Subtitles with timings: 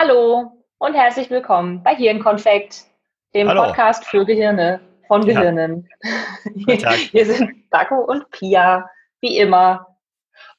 [0.00, 2.84] Hallo und herzlich willkommen bei Hirnkonfekt,
[3.34, 3.64] dem Hallo.
[3.64, 5.34] Podcast für Gehirne von Ja.
[5.40, 5.88] Gehirnen.
[6.80, 6.94] Tag.
[7.10, 8.88] Hier sind Bacco und Pia,
[9.20, 9.98] wie immer.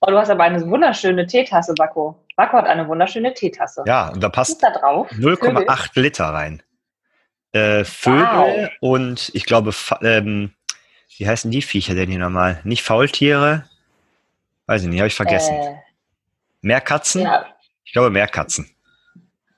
[0.02, 2.21] Oh, du hast aber eine wunderschöne Teetasse, Bacco.
[2.36, 3.83] Bacco hat eine wunderschöne Teetasse.
[3.88, 5.09] Ja, und da passt da drauf?
[5.11, 6.61] 0,8 Liter rein.
[7.53, 8.69] Äh, Vögel Wow.
[8.81, 9.71] und ich glaube,
[10.01, 10.53] ähm,
[11.17, 12.59] wie heißen die Viecher denn hier nochmal?
[12.65, 13.63] Nicht Faultiere?
[14.67, 15.55] Weiß ich nicht, habe ich vergessen.
[15.55, 15.75] Äh,
[16.61, 17.21] Meerkatzen?
[17.21, 17.45] ja,
[17.85, 18.69] Ich glaube Meerkatzen.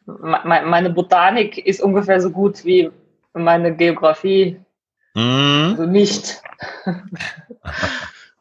[0.06, 2.92] Me- me- meine Botanik ist ungefähr so gut wie
[3.34, 4.60] meine Geografie.
[5.16, 5.68] Mhm.
[5.72, 6.42] Also nicht.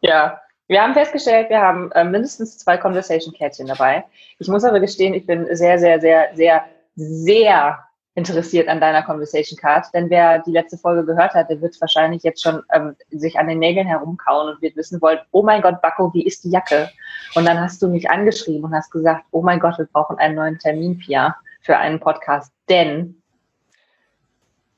[0.01, 4.05] ja, wir haben festgestellt, wir haben äh, mindestens zwei Conversation-Kärtchen dabei.
[4.39, 7.79] Ich muss aber gestehen, ich bin sehr, sehr, sehr, sehr, sehr
[8.15, 12.23] interessiert an deiner Conversation Card, denn wer die letzte Folge gehört hat, der wird wahrscheinlich
[12.25, 15.81] jetzt schon ähm, sich an den Nägeln herumkauen und wird wissen wollen, oh mein Gott,
[15.81, 16.91] Bacco, wie ist die Jacke?
[17.35, 20.35] Und dann hast du mich angeschrieben und hast gesagt, oh mein Gott, wir brauchen einen
[20.35, 23.23] neuen Termin, Pia, für einen Podcast, denn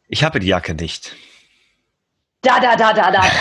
[0.08, 1.16] Ich habe die Jacke nicht.
[2.42, 3.32] Da, da, da, da, da, da.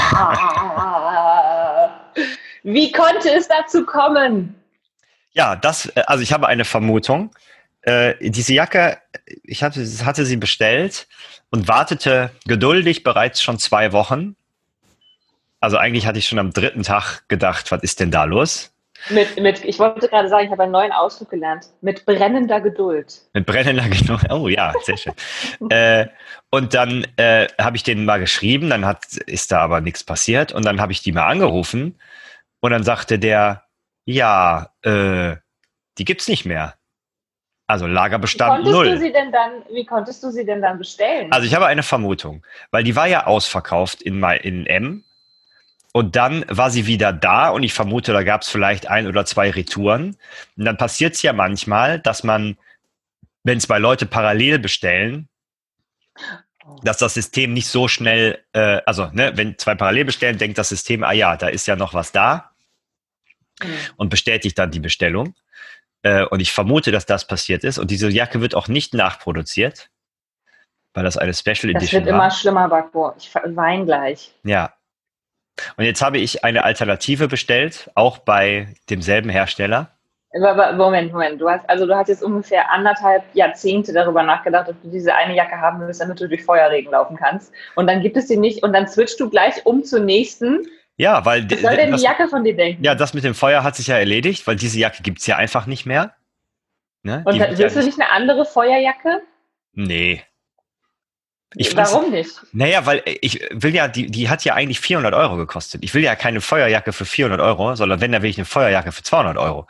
[2.64, 4.56] Wie konnte es dazu kommen?
[5.34, 7.32] Ja, das, äh, also ich habe eine Vermutung.
[7.82, 9.00] Äh, diese Jacke,
[9.44, 11.08] ich hatte, hatte sie bestellt
[11.50, 14.36] und wartete geduldig bereits schon zwei Wochen.
[15.60, 18.71] Also eigentlich hatte ich schon am dritten Tag gedacht, was ist denn da los?
[19.10, 21.68] Mit, mit, ich wollte gerade sagen, ich habe einen neuen Ausdruck gelernt.
[21.82, 23.22] Mit brennender Geduld.
[23.34, 24.32] Mit brennender Geduld.
[24.32, 25.14] Oh ja, sehr schön.
[25.70, 26.08] äh,
[26.50, 30.52] und dann äh, habe ich denen mal geschrieben, dann hat, ist da aber nichts passiert.
[30.52, 32.00] Und dann habe ich die mal angerufen
[32.60, 33.64] und dann sagte der,
[34.06, 35.36] ja, äh,
[35.98, 36.76] die gibt's nicht mehr.
[37.68, 39.00] Also Wie Lagerbestand du null.
[39.32, 41.32] dann, wie konntest du sie denn dann bestellen?
[41.32, 45.04] Also ich habe eine Vermutung, weil die war ja ausverkauft in, in M.
[45.94, 49.25] Und dann war sie wieder da und ich vermute, da gab es vielleicht ein oder
[49.25, 50.16] zwei Retouren.
[50.56, 52.58] Und dann passiert es ja manchmal, dass man,
[53.44, 55.28] wenn zwei Leute parallel bestellen,
[56.84, 60.69] dass das System nicht so schnell, äh, also ne, wenn zwei parallel bestellen, denkt das
[60.69, 62.51] System, ah ja, da ist ja noch was da
[63.62, 63.74] Hm.
[63.97, 65.35] und bestätigt dann die Bestellung.
[66.03, 67.78] Äh, und ich vermute, dass das passiert ist.
[67.78, 69.90] Und diese Jacke wird auch nicht nachproduziert,
[70.94, 72.22] weil das eine Special das Edition wird war.
[72.22, 73.13] immer schlimmer, Bacco.
[73.18, 74.34] Ich weine gleich.
[74.44, 74.74] Ja.
[75.78, 79.91] Und jetzt habe ich eine Alternative bestellt, auch bei demselben Hersteller.
[80.34, 81.41] Moment, Moment.
[81.41, 85.35] Du hast, also du hast jetzt ungefähr anderthalb Jahrzehnte darüber nachgedacht, ob du diese eine
[85.35, 87.51] Jacke haben willst, damit du durch Feuerregen laufen kannst.
[87.75, 90.66] Und dann gibt es sie nicht und dann switchst du gleich um zur nächsten.
[90.95, 92.83] Ja, weil Was soll denn die Jacke von dir denken?
[92.83, 95.66] ja, das mit dem Feuer hat sich ja erledigt, weil diese Jacke gibt's ja einfach
[95.66, 96.16] nicht mehr.
[97.03, 97.23] Ne?
[97.25, 99.22] Und Die wird ja willst du nicht eine andere Feuerjacke?
[99.73, 100.23] Nee.
[101.56, 102.31] Ich Warum nicht?
[102.53, 105.84] Naja, weil ich will ja, die, die hat ja eigentlich 400 Euro gekostet.
[105.84, 108.94] Ich will ja keine Feuerjacke für 400 Euro, sondern wenn, dann will ich eine Feuerjacke
[108.94, 109.67] für 200 Euro.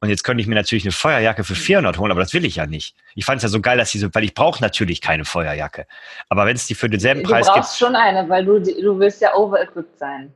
[0.00, 2.56] Und jetzt könnte ich mir natürlich eine Feuerjacke für 400 holen, aber das will ich
[2.56, 2.94] ja nicht.
[3.14, 5.86] Ich fand es ja so geil, dass sie so, weil ich brauche natürlich keine Feuerjacke.
[6.28, 8.98] Aber wenn es die für denselben Du Preis brauchst gibt, schon eine, weil du, du
[8.98, 10.32] willst ja overequipped sein.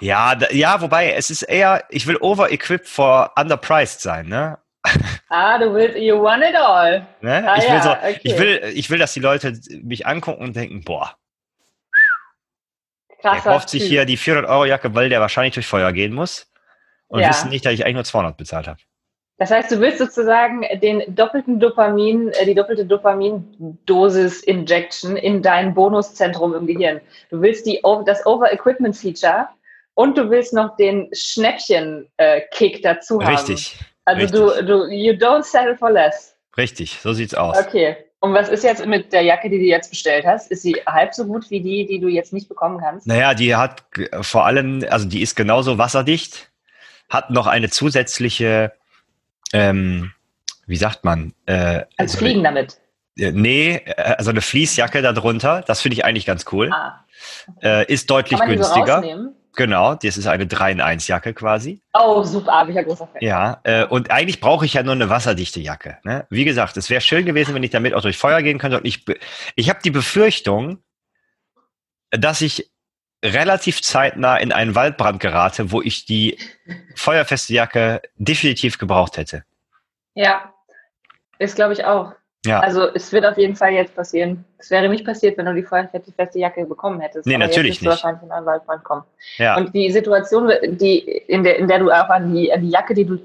[0.00, 4.58] ja, da, ja, wobei es ist eher, ich will over-equipped for underpriced sein, ne?
[5.28, 7.04] Ah, du willst, you want it all.
[7.20, 7.44] ne?
[7.48, 8.20] Ah, ich, will ja, so, okay.
[8.22, 9.52] ich will, ich will, dass die Leute
[9.82, 11.16] mich angucken und denken, boah,
[13.10, 13.90] der Krasser kauft sich Typ.
[13.90, 16.48] hier die 400 Euro Jacke, weil der wahrscheinlich durch Feuer gehen muss
[17.08, 17.28] und Ja.
[17.30, 18.78] wissen nicht, dass ich eigentlich nur 200 bezahlt habe.
[19.38, 26.54] Das heißt, du willst sozusagen den doppelten Dopamin, äh, die doppelte Dopamin-Dosis-Injection in dein Bonuszentrum
[26.54, 27.02] im Gehirn.
[27.30, 29.48] Du willst die, das Over-Equipment-Feature
[29.94, 33.34] und du willst noch den Schnäppchen-Kick dazu haben.
[33.34, 34.40] Richtig, Also richtig.
[34.40, 36.34] du, du, you don't settle for less.
[36.56, 37.58] richtig, so sieht's aus.
[37.58, 37.96] Okay.
[38.20, 40.50] Und was ist jetzt mit der Jacke, die du jetzt bestellt hast?
[40.50, 43.06] Ist sie halb so gut wie die, die du jetzt nicht bekommen kannst?
[43.06, 43.84] Naja, die hat
[44.22, 46.50] vor allem, also die ist genauso wasserdicht,
[47.10, 48.72] hat noch eine zusätzliche,
[49.52, 50.12] ähm,
[50.66, 51.34] wie sagt man?
[51.44, 52.78] Äh, Also so fliegen damit.
[53.18, 56.70] Äh, Nee, also eine Fließjacke darunter, das finde ich eigentlich ganz cool.
[56.72, 57.04] Ah.
[57.62, 58.96] Äh, ist deutlich so günstiger.
[58.96, 59.35] rausnehmen?
[59.56, 61.82] Genau, das ist eine 3 in 1 Jacke quasi.
[61.94, 63.20] Oh, super, bin ich ja großer Fan.
[63.20, 65.98] Ja, äh, und eigentlich brauche ich ja nur eine wasserdichte Jacke.
[66.04, 66.26] Ne?
[66.30, 68.78] Wie gesagt, es wäre schön gewesen, wenn ich damit auch durch Feuer gehen könnte.
[68.78, 69.04] Und ich,
[69.56, 70.78] ich habe die Befürchtung,
[72.10, 72.70] dass ich
[73.24, 76.38] relativ zeitnah in einen Waldbrand gerate, wo ich die
[76.94, 79.44] feuerfeste Jacke definitiv gebraucht hätte.
[80.14, 80.52] Ja,
[81.38, 82.12] ist glaube ich auch.
[82.46, 82.60] Ja.
[82.60, 84.44] Also es wird auf jeden Fall jetzt passieren.
[84.58, 85.62] Es wäre nicht passiert, wenn du die
[86.12, 87.26] feste Jacke bekommen hättest.
[87.26, 88.04] Nee, Aber natürlich wirst du nicht.
[88.04, 89.02] wahrscheinlich in einen Waldbrand kommen.
[89.38, 89.56] ja.
[89.56, 92.94] Und die Situation, die, in, der, in der du auch an die, an die Jacke,
[92.94, 93.16] die du,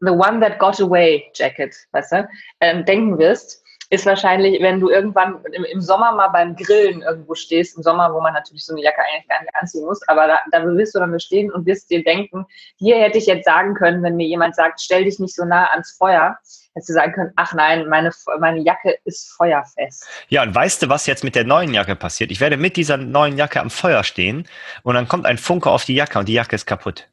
[0.00, 2.28] the one that got away Jacket, weißt du,
[2.60, 7.34] ähm, denken wirst, ist wahrscheinlich, wenn du irgendwann im, im, Sommer mal beim Grillen irgendwo
[7.34, 10.28] stehst, im Sommer, wo man natürlich so eine Jacke eigentlich gar nicht anziehen muss, aber
[10.28, 12.46] da, da wirst du dann stehen und wirst dir denken,
[12.78, 15.66] hier hätte ich jetzt sagen können, wenn mir jemand sagt, stell dich nicht so nah
[15.72, 16.38] ans Feuer,
[16.74, 18.10] hättest du sagen können, ach nein, meine,
[18.40, 20.06] meine Jacke ist feuerfest.
[20.28, 22.30] Ja, und weißt du, was jetzt mit der neuen Jacke passiert?
[22.30, 24.48] Ich werde mit dieser neuen Jacke am Feuer stehen
[24.82, 27.08] und dann kommt ein Funke auf die Jacke und die Jacke ist kaputt.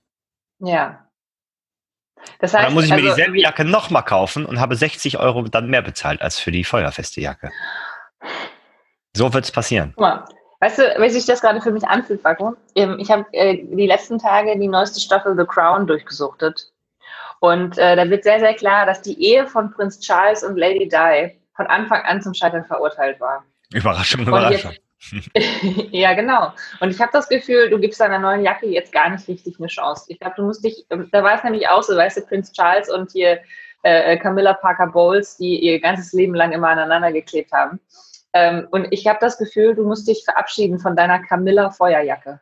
[0.59, 1.05] Ja.
[2.39, 5.43] Das heißt, dann muss ich also, mir dieselbe Jacke nochmal kaufen und habe 60 Euro
[5.43, 7.51] dann mehr bezahlt als für die feuerfeste Jacke.
[9.15, 9.93] So wird es passieren.
[9.95, 10.25] Guck mal,
[10.59, 12.55] weißt du, wie sich das gerade für mich anfühlt, Paco?
[12.75, 16.71] Ähm, ich habe äh, die letzten Tage die neueste Staffel The Crown durchgesuchtet.
[17.39, 20.87] Und äh, da wird sehr, sehr klar, dass die Ehe von Prinz Charles und Lady
[20.87, 23.43] Di von Anfang an zum Scheitern verurteilt war.
[23.73, 24.73] Überraschung, Überraschung.
[25.91, 26.51] ja, genau.
[26.81, 29.67] Und ich habe das Gefühl, du gibst deiner neuen Jacke jetzt gar nicht richtig eine
[29.67, 30.05] Chance.
[30.09, 32.51] Ich glaube, du musst dich, ähm, da war es nämlich auch so, weißt du, Prinz
[32.51, 33.39] Charles und hier
[33.83, 37.79] äh, Camilla Parker Bowles, die ihr ganzes Leben lang immer aneinander geklebt haben.
[38.33, 42.41] Ähm, und ich habe das Gefühl, du musst dich verabschieden von deiner Camilla Feuerjacke,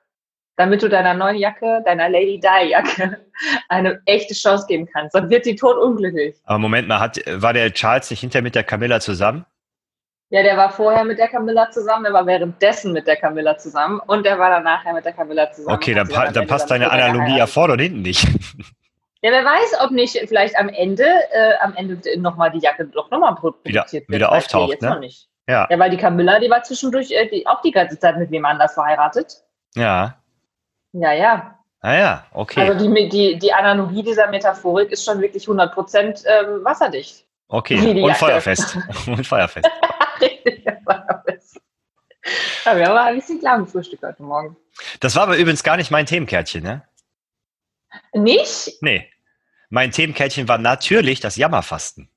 [0.58, 3.20] damit du deiner neuen Jacke, deiner Lady Di Jacke,
[3.70, 5.14] eine echte Chance geben kannst.
[5.14, 6.36] Sonst wird sie tot unglücklich.
[6.44, 9.46] Aber Moment mal, hat, war der Charles nicht hinter mit der Camilla zusammen?
[10.30, 14.02] Ja, der war vorher mit der Camilla zusammen, der war währenddessen mit der Camilla zusammen
[14.08, 15.78] und der war dann nachher mit der Camilla zusammen.
[15.78, 18.28] Okay, dann, pa dann passt deine Analogie ja vorne und hinten nicht.
[19.24, 23.10] Ja, wer weiß, ob nicht vielleicht am Ende, äh, am Ende nochmal die Jacke doch
[23.10, 24.10] nochmal produziert wieder, wird.
[24.10, 24.90] Wieder auftaucht, jetzt ne?
[24.92, 25.28] Noch nicht.
[25.50, 25.68] Ja.
[25.72, 28.46] ja, weil die Camilla, die war zwischendurch äh, die, auch die ganze Zeit mit wem
[28.46, 29.38] anders verheiratet.
[29.76, 30.18] Ja.
[30.94, 31.60] Ja, ja.
[31.82, 32.68] Ah ja, okay.
[32.68, 37.26] Also die, die, die Analogie dieser Metaphorik ist schon wirklich 100% ähm, wasserdicht.
[37.50, 38.78] Okay, und Feuerfest.
[39.08, 39.70] und Feuerfest.
[40.22, 41.62] Richtig, Feuerfest.
[42.66, 44.58] Ja, wir haben ein bisschen klar gefrühstückt heute Morgen.
[45.00, 46.84] Das war aber übrigens gar nicht mein Themenkärtchen, ne?
[48.14, 48.82] Nicht?
[48.82, 49.10] Nee.
[49.70, 52.10] Mein Themenkärtchen war natürlich das Jammerfasten.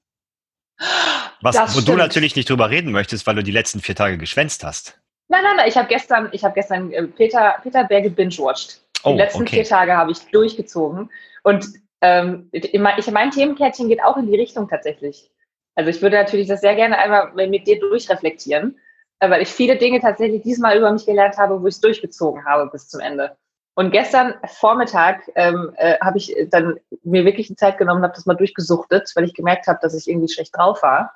[1.42, 1.88] Was, das wo stimmt.
[1.88, 4.99] du natürlich nicht drüber reden möchtest, weil du die letzten vier Tage geschwänzt hast.
[5.30, 5.68] Nein, nein, nein.
[5.68, 8.80] Ich habe gestern, ich hab gestern äh, Peter, Peter Berge binge-watched.
[9.04, 9.56] Die oh, letzten okay.
[9.56, 11.08] vier Tage habe ich durchgezogen.
[11.44, 11.66] Und
[12.00, 12.72] ähm, ich,
[13.10, 15.30] mein Themenkärtchen geht auch in die Richtung tatsächlich.
[15.76, 18.76] Also ich würde natürlich das sehr gerne einmal mit dir durchreflektieren,
[19.20, 22.44] äh, weil ich viele Dinge tatsächlich diesmal über mich gelernt habe, wo ich es durchgezogen
[22.44, 23.36] habe bis zum Ende.
[23.76, 28.26] Und gestern Vormittag ähm, äh, habe ich dann mir wirklich die Zeit genommen, habe das
[28.26, 31.12] mal durchgesuchtet, weil ich gemerkt habe, dass ich irgendwie schlecht drauf war.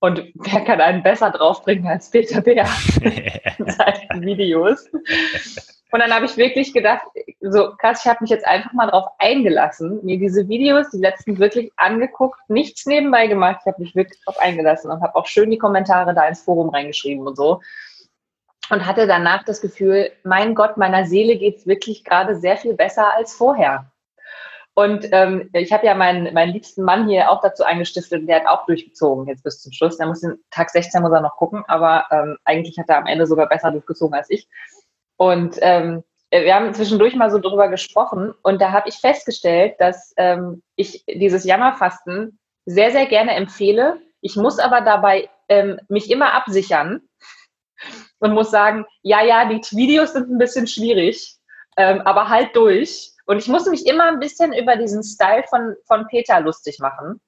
[0.00, 2.66] Und wer kann einen besser draufbringen als Peter Bär
[3.58, 4.88] in seinen Videos?
[5.92, 7.02] Und dann habe ich wirklich gedacht,
[7.40, 11.38] so krass, ich habe mich jetzt einfach mal drauf eingelassen, mir diese Videos, die letzten
[11.38, 13.60] wirklich angeguckt, nichts nebenbei gemacht.
[13.60, 16.70] Ich habe mich wirklich drauf eingelassen und habe auch schön die Kommentare da ins Forum
[16.70, 17.60] reingeschrieben und so.
[18.70, 23.14] Und hatte danach das Gefühl, mein Gott, meiner Seele geht's wirklich gerade sehr viel besser
[23.14, 23.90] als vorher.
[24.80, 28.36] Und ähm, ich habe ja meinen, meinen liebsten Mann hier auch dazu eingestiftet und der
[28.36, 29.98] hat auch durchgezogen jetzt bis zum Schluss.
[29.98, 33.06] Der muss den Tag 16 muss er noch gucken, aber ähm, eigentlich hat er am
[33.06, 34.48] Ende sogar besser durchgezogen als ich.
[35.18, 40.14] Und ähm, wir haben zwischendurch mal so drüber gesprochen und da habe ich festgestellt, dass
[40.16, 44.00] ähm, ich dieses Jammerfasten sehr, sehr gerne empfehle.
[44.22, 47.02] Ich muss aber dabei ähm, mich immer absichern
[48.18, 51.36] und muss sagen, ja, ja, die Videos sind ein bisschen schwierig,
[51.76, 53.09] ähm, aber halt durch.
[53.30, 57.20] Und ich muss mich immer ein bisschen über diesen Style von, von Peter lustig machen.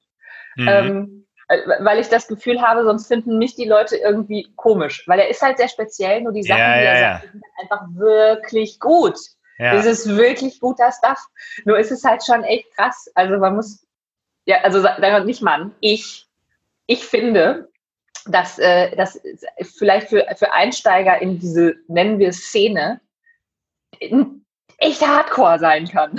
[0.57, 0.69] Mhm.
[0.69, 5.07] Ähm, äh, weil ich das Gefühl habe, sonst finden mich die Leute irgendwie komisch.
[5.07, 7.45] Weil er ist halt sehr speziell, nur die Sachen, ja, die er ja, sagt, sind
[7.61, 9.17] einfach wirklich gut.
[9.59, 9.75] Ja.
[9.75, 11.25] Es ist wirklich guter Stuff.
[11.67, 13.09] Nur ist es halt schon echt krass.
[13.15, 13.87] Also man muss,
[14.45, 14.85] ja, also
[15.25, 16.27] nicht Mann, ich,
[16.87, 17.69] ich finde,
[18.27, 19.21] dass äh, das
[19.79, 23.01] vielleicht für, für Einsteiger in diese, nennen wir Szene,
[24.83, 26.11] echt Hardcore sein kann.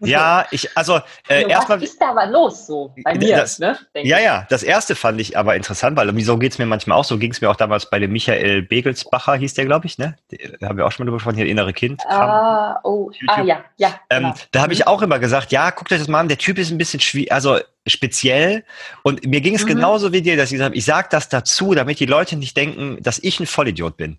[0.00, 1.00] Ja, ich, also äh,
[1.36, 1.80] also, erstmal.
[1.80, 3.36] Was ist da aber los so bei mir?
[3.36, 6.66] Das, ne, ja, ja, das erste fand ich aber interessant, weil so geht es mir
[6.66, 9.86] manchmal auch, so ging es mir auch damals bei dem Michael Begelsbacher, hieß der, glaube
[9.86, 10.16] ich, ne?
[10.60, 12.02] Da haben wir auch schon mal drüber gesprochen, hier innere Kind.
[12.06, 13.98] Ah, oh, ah, ja, ja.
[14.10, 14.34] Ähm, genau.
[14.52, 14.86] Da habe ich mhm.
[14.88, 17.32] auch immer gesagt, ja, guckt euch das mal an, der Typ ist ein bisschen schwierig,
[17.32, 18.64] also speziell.
[19.02, 19.68] Und mir ging es mhm.
[19.68, 22.56] genauso wie dir, dass ich gesagt habe, ich sage das dazu, damit die Leute nicht
[22.56, 24.18] denken, dass ich ein Vollidiot bin.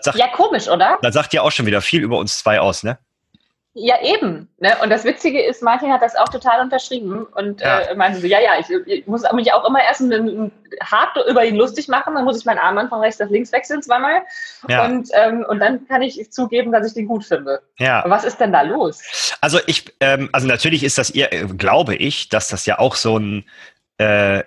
[0.00, 0.98] Sagt, ja, komisch, oder?
[1.02, 2.98] Das sagt ja auch schon wieder viel über uns zwei aus, ne?
[3.72, 4.48] Ja, eben.
[4.58, 4.76] Ne?
[4.82, 7.78] Und das Witzige ist, Martin hat das auch total unterschrieben und ja.
[7.80, 10.02] äh, meinte so, ja, ja, ich, ich, muss mich auch immer erst
[10.82, 13.80] hart über ihn lustig machen, dann muss ich meinen Armband von rechts nach links wechseln
[13.80, 14.22] zweimal
[14.68, 14.84] ja.
[14.84, 17.62] und, ähm, und dann kann ich zugeben, dass ich den gut finde.
[17.78, 18.02] Ja.
[18.06, 19.36] was ist denn da los?
[19.40, 23.18] Also ich, ähm, also natürlich ist das, ihr, glaube ich, dass das ja auch so
[23.18, 23.44] ein
[24.00, 24.42] äh,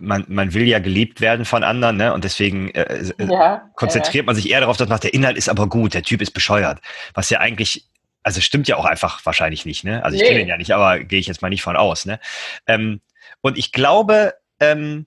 [0.00, 2.14] man, man will ja geliebt werden von anderen, ne?
[2.14, 5.92] Und deswegen äh, ja, konzentriert man sich eher darauf, dass der Inhalt ist aber gut,
[5.92, 6.80] der Typ ist bescheuert.
[7.12, 7.86] Was ja eigentlich
[8.22, 10.02] also stimmt ja auch einfach wahrscheinlich nicht, ne?
[10.04, 10.28] Also ich nee.
[10.28, 12.18] kenne ihn ja nicht, aber gehe ich jetzt mal nicht von aus, ne?
[12.66, 13.00] Ähm,
[13.42, 15.06] und ich glaube, ähm,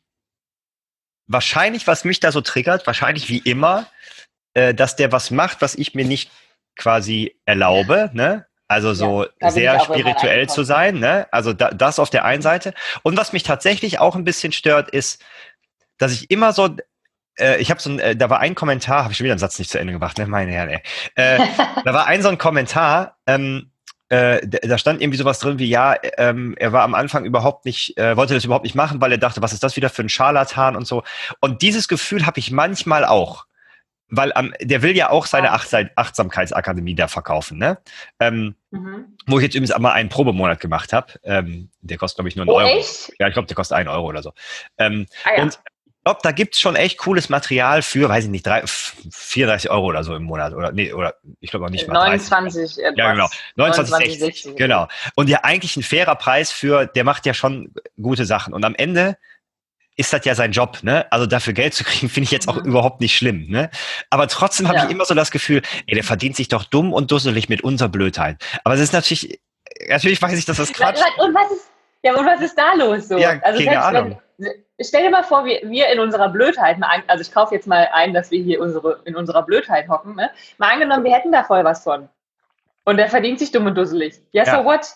[1.28, 3.88] wahrscheinlich, was mich da so triggert, wahrscheinlich wie immer,
[4.54, 6.32] äh, dass der was macht, was ich mir nicht
[6.76, 8.46] quasi erlaube, ne?
[8.72, 11.28] Also so ja, sehr spirituell zu sein, ne?
[11.32, 12.74] Also da, das auf der einen Seite.
[13.04, 15.22] Und was mich tatsächlich auch ein bisschen stört, ist,
[15.98, 16.70] dass ich immer so,
[17.38, 19.40] äh, ich habe so ein, äh, da war ein Kommentar, habe ich schon wieder einen
[19.40, 20.26] Satz nicht zu Ende gemacht, ne?
[20.26, 20.82] Meine Herren, ey.
[21.16, 21.40] Äh,
[21.84, 23.72] da war ein so ein Kommentar, ähm,
[24.08, 27.98] äh, da stand irgendwie sowas drin wie, ja, ähm, er war am Anfang überhaupt nicht,
[27.98, 30.10] äh, wollte das überhaupt nicht machen, weil er dachte, was ist das wieder für ein
[30.10, 31.04] Scharlatan und so.
[31.42, 33.48] Und dieses Gefühl habe ich manchmal auch.
[34.12, 35.66] Weil ähm, der will ja auch seine Ach
[35.96, 37.78] Achtsamkeitsakademie da verkaufen, ne?
[38.20, 39.18] Ähm, mhm.
[39.26, 41.14] Wo ich jetzt übrigens einmal einen Probemonat gemacht habe.
[41.24, 42.78] Ähm, der kostet, glaube ich, nur einen oh, Euro.
[42.78, 43.14] Echt?
[43.20, 44.34] Ja, ich glaube, der kostet einen Euro oder so.
[44.78, 45.44] Ähm, ah, ja.
[45.44, 45.60] Und
[46.02, 49.86] ich glaube, da gibt's schon echt cooles Material für, weiß ich nicht, drei, 34 Euro
[49.86, 50.54] oder so im Monat.
[50.54, 51.94] Oder nee, oder ich glaube auch nicht mal.
[51.94, 52.98] 29, 30.
[52.98, 53.30] Ja, genau.
[53.56, 54.56] 29, 29 60, 60.
[54.58, 54.88] Genau.
[55.16, 58.54] Und ja, eigentlich ein fairer Preis für, der macht ja schon gute Sachen.
[58.54, 59.16] Und am Ende
[59.98, 61.06] ist das ja sein Job, ne?
[61.12, 62.66] Also dafür Geld zu kriegen, finde ich jetzt auch mhm.
[62.66, 63.70] überhaupt nicht schlimm, ne?
[64.10, 64.86] Aber trotzdem habe ja.
[64.86, 67.90] ich immer so das Gefühl, ey, der verdient sich doch dumm und dusselig mit unserer
[67.90, 68.38] Blödheit.
[68.64, 69.40] Aber es ist natürlich,
[69.88, 71.00] natürlich weiß ich, dass das Quatsch.
[71.18, 71.70] Und was ist,
[72.04, 73.18] ja, und was ist da los so?
[73.18, 74.22] Ja, also keine Ahnung.
[74.38, 77.68] Wenn, stell dir mal vor, wir, wir in unserer Blödheit, mal, also ich kaufe jetzt
[77.68, 80.32] mal ein, dass wir hier unsere, in unserer Blödheit hocken, ne?
[80.58, 82.10] mal angenommen, wir hätten da voll was von.
[82.84, 84.16] Und der verdient sich dumm und dusselig.
[84.32, 84.58] Ja, ja.
[84.58, 84.88] so what?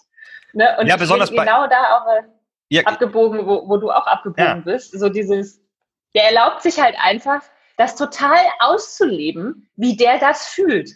[0.54, 0.76] Ne?
[0.80, 2.24] Und ja, besonders genau da auch äh,
[2.70, 2.84] ja.
[2.84, 4.56] abgebogen, wo, wo du auch abgebogen ja.
[4.56, 4.98] bist.
[4.98, 5.62] So dieses,
[6.14, 7.42] der erlaubt sich halt einfach,
[7.78, 10.92] das total auszuleben, wie der das fühlt.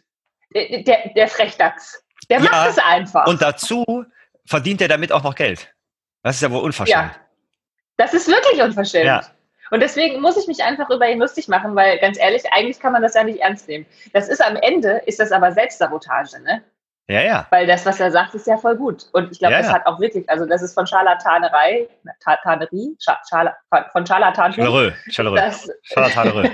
[0.56, 2.04] Der, der, der Frechdachs.
[2.30, 3.28] Der macht es einfach.
[3.28, 4.06] Und dazu
[4.46, 5.74] verdient er damit auch noch Geld.
[6.24, 7.12] Das ist ja wohl unverschämt.
[7.12, 7.16] Ja.
[7.98, 9.06] Das ist wirklich unverschämt.
[9.06, 9.22] Ja.
[9.72, 12.94] Und deswegen muss ich mich einfach über ihn lustig machen, weil ganz ehrlich, eigentlich kann
[12.94, 13.86] man das ja nicht ernst nehmen.
[14.14, 16.64] Das ist am Ende, ist das aber Selbstsabotage, ne?
[17.10, 17.48] Ja, ja.
[17.50, 19.08] Weil das, was er sagt, ist ja voll gut.
[19.14, 19.74] Und ich glaube, ja, das ja.
[19.74, 21.90] hat auch wirklich, also das ist von Scharlatanerei,
[22.44, 23.58] Tanerie, Scharla,
[23.92, 24.54] von Scharlatan.
[24.54, 25.52] Scharlerö, Scharlerö.
[25.82, 26.50] Scharlatanerö.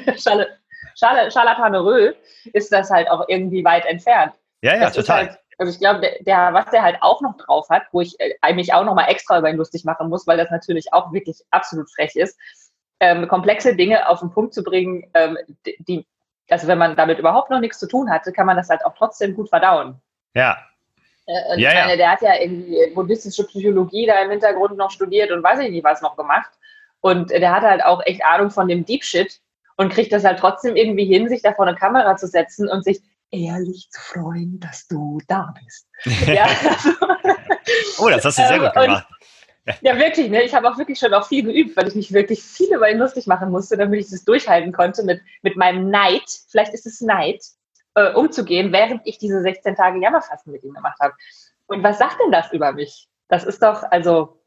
[1.29, 2.13] Scharlatanerö
[2.53, 4.31] ist das halt auch irgendwie weit entfernt.
[4.61, 5.27] Ja, ja, das total.
[5.27, 8.15] Halt, also ich glaube, der, der, was der halt auch noch drauf hat, wo ich
[8.19, 11.41] äh, mich auch nochmal extra über ihn lustig machen muss, weil das natürlich auch wirklich
[11.51, 12.39] absolut frech ist,
[13.01, 16.07] ähm, komplexe Dinge auf den Punkt zu bringen, ähm, die,
[16.49, 18.95] also wenn man damit überhaupt noch nichts zu tun hatte, kann man das halt auch
[18.95, 20.01] trotzdem gut verdauen.
[20.35, 20.57] Ja.
[21.27, 21.97] Äh, ja, meine, ja.
[21.97, 25.83] Der hat ja irgendwie buddhistische Psychologie da im Hintergrund noch studiert und weiß ich nicht
[25.83, 26.51] was noch gemacht.
[27.01, 29.39] Und der hat halt auch echt Ahnung von dem Deep Shit
[29.77, 32.83] und kriegt das halt trotzdem irgendwie hin, sich da vor eine Kamera zu setzen und
[32.83, 33.01] sich
[33.31, 35.87] ehrlich zu freuen, dass du da bist.
[36.27, 36.89] ja, also,
[37.99, 39.07] oh, das hast du sehr gut gemacht.
[39.09, 39.15] Und,
[39.81, 40.29] ja, wirklich.
[40.29, 40.43] Ne?
[40.43, 42.99] Ich habe auch wirklich schon auch viel geübt, weil ich mich wirklich viel über ihn
[42.99, 46.23] lustig machen musste, damit ich das durchhalten konnte mit, mit meinem Neid.
[46.49, 47.43] Vielleicht ist es Neid,
[47.95, 51.13] äh, umzugehen, während ich diese 16 Tage Jammerfasten mit ihm gemacht habe.
[51.67, 53.07] Und was sagt denn das über mich?
[53.27, 54.41] Das ist doch, also,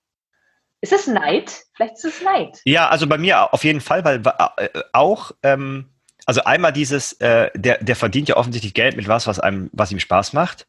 [0.80, 1.64] ist es Neid?
[1.74, 2.60] Vielleicht ist es Neid.
[2.64, 4.22] Ja, also bei mir auf jeden Fall, weil
[4.58, 5.92] äh, auch, ähm,
[6.26, 9.90] also einmal dieses, äh, der, der verdient ja offensichtlich Geld mit was, was einem, was
[9.90, 10.68] ihm Spaß macht.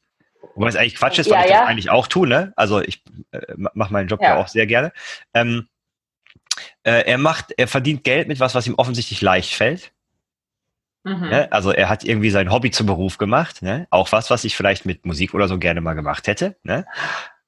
[0.56, 1.60] Wobei es eigentlich Quatsch ist, weil ja, ich ja.
[1.60, 2.54] das eigentlich auch tue, ne?
[2.56, 4.30] Also ich äh, mache meinen Job ja.
[4.30, 4.38] ja.
[4.38, 4.92] auch sehr gerne.
[5.34, 5.68] Ähm,
[6.84, 9.92] äh, er macht, er verdient Geld mit was, was ihm offensichtlich leicht fällt.
[11.04, 11.30] Mhm.
[11.30, 11.52] Ne?
[11.52, 13.88] Also er hat irgendwie sein Hobby zum Beruf gemacht, ne?
[13.90, 16.58] Auch was, was ich vielleicht mit Musik oder so gerne mal gemacht hätte.
[16.64, 16.86] Ne?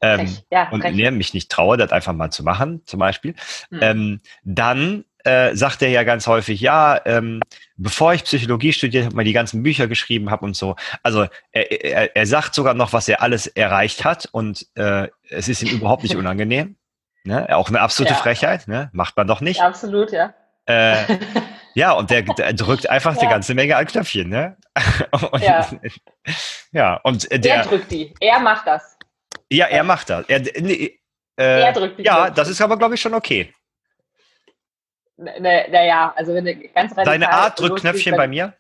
[0.01, 3.35] Ähm, ja, und ne, mich nicht traue, das einfach mal zu machen, zum Beispiel.
[3.69, 3.79] Mhm.
[3.81, 7.41] Ähm, dann äh, sagt er ja ganz häufig, ja, ähm,
[7.77, 10.75] bevor ich Psychologie studiert habe, mal die ganzen Bücher geschrieben habe und so.
[11.03, 15.47] Also er, er, er sagt sogar noch, was er alles erreicht hat und äh, es
[15.47, 16.75] ist ihm überhaupt nicht unangenehm.
[17.23, 17.55] Ne?
[17.55, 18.19] Auch eine absolute ja.
[18.19, 18.89] Frechheit, ne?
[18.93, 19.61] macht man doch nicht.
[19.61, 20.33] Absolut, ja.
[20.65, 21.03] Äh,
[21.75, 23.21] ja, und der, der, drückt einfach ja.
[23.21, 24.57] eine ganze Menge an Knöpfchen, ne?
[25.31, 25.69] Und, ja.
[26.71, 28.13] ja, und der, der drückt die.
[28.21, 28.97] Er macht das.
[29.49, 30.25] Ja, er macht das.
[30.29, 30.97] Er, nee,
[31.35, 32.03] äh, er drückt die.
[32.03, 32.33] Ja, Knöpfe.
[32.35, 33.53] das ist aber, glaube ich, schon okay.
[35.17, 38.53] Naja, ne, also wenn du ganz radikal Deine Art drückt Knöpfchen bei mir?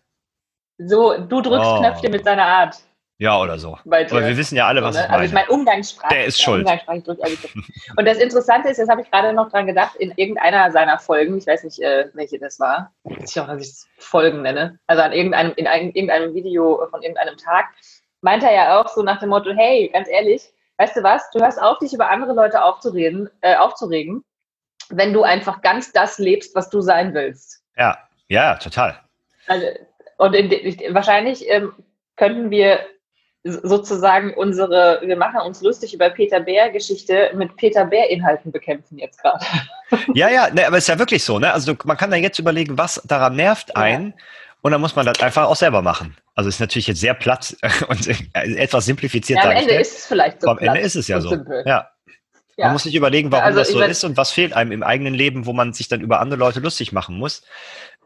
[0.77, 1.79] So, du drückst oh.
[1.79, 2.75] Knöpfchen mit seiner Art.
[3.21, 3.77] Ja, oder so.
[3.85, 5.05] Aber wir wissen ja alle, was so, ne?
[5.05, 5.21] ich meine.
[5.21, 6.11] Also ich meine Umgangssprache.
[6.11, 6.67] Der ist schuld.
[6.87, 11.37] Und das Interessante ist, das habe ich gerade noch dran gedacht, in irgendeiner seiner Folgen,
[11.37, 15.03] ich weiß nicht, äh, welche das war, ich auch, dass ich es Folgen nenne, also
[15.03, 17.65] an irgendeinem, in einem, irgendeinem Video von irgendeinem Tag,
[18.21, 20.41] meinte er ja auch so nach dem Motto, hey, ganz ehrlich,
[20.77, 24.23] weißt du was, du hörst auf, dich über andere Leute aufzureden, äh, aufzuregen
[24.89, 27.63] wenn du einfach ganz das lebst, was du sein willst.
[27.77, 27.97] Ja,
[28.27, 28.99] ja, total.
[29.47, 29.67] Also,
[30.17, 31.73] und in, wahrscheinlich ähm,
[32.15, 32.79] könnten wir
[33.43, 39.43] sozusagen unsere, wir machen uns lustig über Peter Bär-Geschichte mit Peter Bär-Inhalten bekämpfen jetzt gerade.
[40.13, 41.51] Ja, ja, ne, aber es ist ja wirklich so, ne?
[41.51, 44.13] Also man kann dann jetzt überlegen, was daran nervt einen.
[44.17, 44.23] Ja.
[44.61, 46.15] Und dann muss man das einfach auch selber machen.
[46.33, 47.57] Also ist natürlich jetzt sehr platt
[47.89, 49.39] und etwas simplifiziert.
[49.43, 50.49] Ja, am Ende ist es vielleicht so.
[50.49, 51.27] Am Ende ist es ja so.
[51.27, 51.63] Simpel.
[51.65, 51.89] Ja.
[52.55, 52.67] Ja.
[52.67, 55.13] Man muss sich überlegen, warum also, das so ist und was fehlt einem im eigenen
[55.13, 57.43] Leben, wo man sich dann über andere Leute lustig machen muss.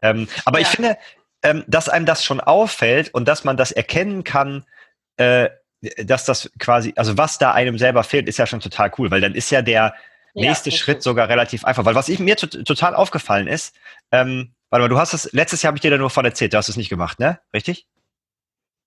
[0.02, 0.62] Ähm, aber ja.
[0.62, 0.96] ich finde,
[1.42, 4.64] ähm, dass einem das schon auffällt und dass man das erkennen kann,
[5.16, 5.50] äh,
[6.04, 9.20] dass das quasi, also was da einem selber fehlt, ist ja schon total cool, weil
[9.20, 9.94] dann ist ja der
[10.34, 11.84] nächste ja, Schritt sogar relativ einfach.
[11.84, 13.74] Weil was ich, mir total aufgefallen ist,
[14.12, 16.52] ähm, warte mal, du hast es, letztes Jahr habe ich dir da nur von erzählt,
[16.52, 17.40] du hast es nicht gemacht, ne?
[17.54, 17.86] Richtig?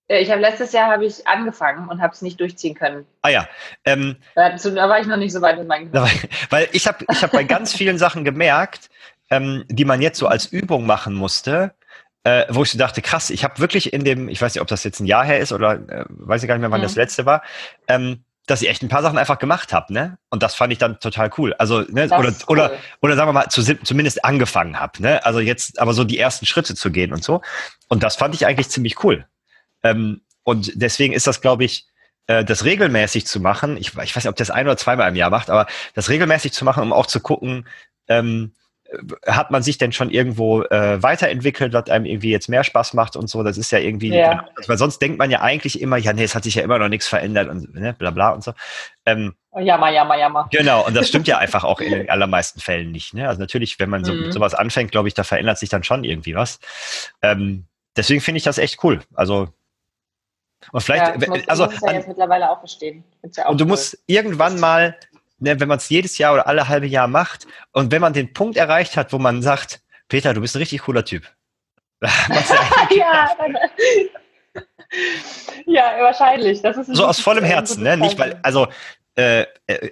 [0.08, 3.06] Äh, ich habe letztes Jahr habe ich angefangen und habe es nicht durchziehen können.
[3.22, 3.48] Ah ja.
[3.84, 7.22] Ähm, da, da, war ich noch nicht so weit mit meinem Weil ich habe ich
[7.22, 8.90] hab bei ganz vielen Sachen gemerkt,
[9.30, 11.74] ähm, die man jetzt so als Übung machen musste,
[12.24, 14.68] äh, wo ich so dachte, krass, ich habe wirklich in dem, ich weiß nicht, ob
[14.68, 16.84] das jetzt ein Jahr her ist oder äh, weiß ich gar nicht mehr, wann mhm.
[16.84, 17.42] das letzte war,
[17.88, 20.18] ähm, dass ich echt ein paar Sachen einfach gemacht habe, ne?
[20.28, 21.54] Und das fand ich dann total cool.
[21.54, 22.34] Also, ne, oder, cool.
[22.48, 25.24] oder, oder sagen wir mal, zu, zumindest angefangen habe, ne?
[25.24, 27.42] Also jetzt aber so die ersten Schritte zu gehen und so.
[27.88, 29.26] Und das fand ich eigentlich ziemlich cool.
[29.82, 31.86] Ähm, und deswegen ist das, glaube ich,
[32.26, 33.76] äh, das regelmäßig zu machen.
[33.76, 36.52] Ich, ich weiß nicht, ob das ein oder zweimal im Jahr macht, aber das regelmäßig
[36.52, 37.68] zu machen, um auch zu gucken,
[38.08, 38.52] ähm,
[39.26, 43.16] hat man sich denn schon irgendwo äh, weiterentwickelt, was einem irgendwie jetzt mehr Spaß macht
[43.16, 43.42] und so.
[43.42, 44.48] Das ist ja irgendwie, ja.
[44.66, 46.88] weil sonst denkt man ja eigentlich immer, ja, nee, es hat sich ja immer noch
[46.88, 48.52] nichts verändert und ne, bla bla und so.
[49.06, 50.48] Ähm, jammer, jammer, jammer.
[50.50, 53.14] Genau, und das stimmt ja einfach auch in den allermeisten Fällen nicht.
[53.14, 53.28] Ne?
[53.28, 54.32] Also natürlich, wenn man so, mhm.
[54.32, 56.58] sowas anfängt, glaube ich, da verändert sich dann schon irgendwie was.
[57.22, 57.66] Ähm,
[57.96, 59.00] deswegen finde ich das echt cool.
[59.14, 59.48] Also
[60.72, 63.02] und vielleicht, ja, muss, also, ja jetzt mittlerweile auch verstehen.
[63.34, 63.70] Ja auch und du cool.
[63.70, 64.96] musst irgendwann mal
[65.40, 68.32] ne, wenn man es jedes Jahr oder alle halbe Jahr macht und wenn man den
[68.32, 71.26] Punkt erreicht hat, wo man sagt, Peter, du bist ein richtig cooler Typ.
[72.00, 73.36] ja,
[75.66, 76.62] ja, wahrscheinlich.
[76.62, 77.96] Das ist so aus vollem Herzen, ne?
[77.96, 78.68] Nicht weil, also
[79.14, 79.90] äh, äh,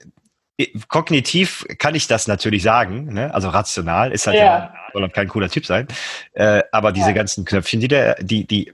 [0.88, 3.32] kognitiv kann ich das natürlich sagen, ne?
[3.32, 5.86] also rational ist halt ja, soll kein cooler Typ sein,
[6.32, 7.14] äh, aber diese ja.
[7.14, 8.72] ganzen Knöpfchen, die der, die, die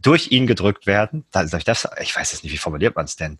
[0.00, 3.38] durch ihn gedrückt werden, da, das, ich weiß es nicht, wie formuliert man es denn?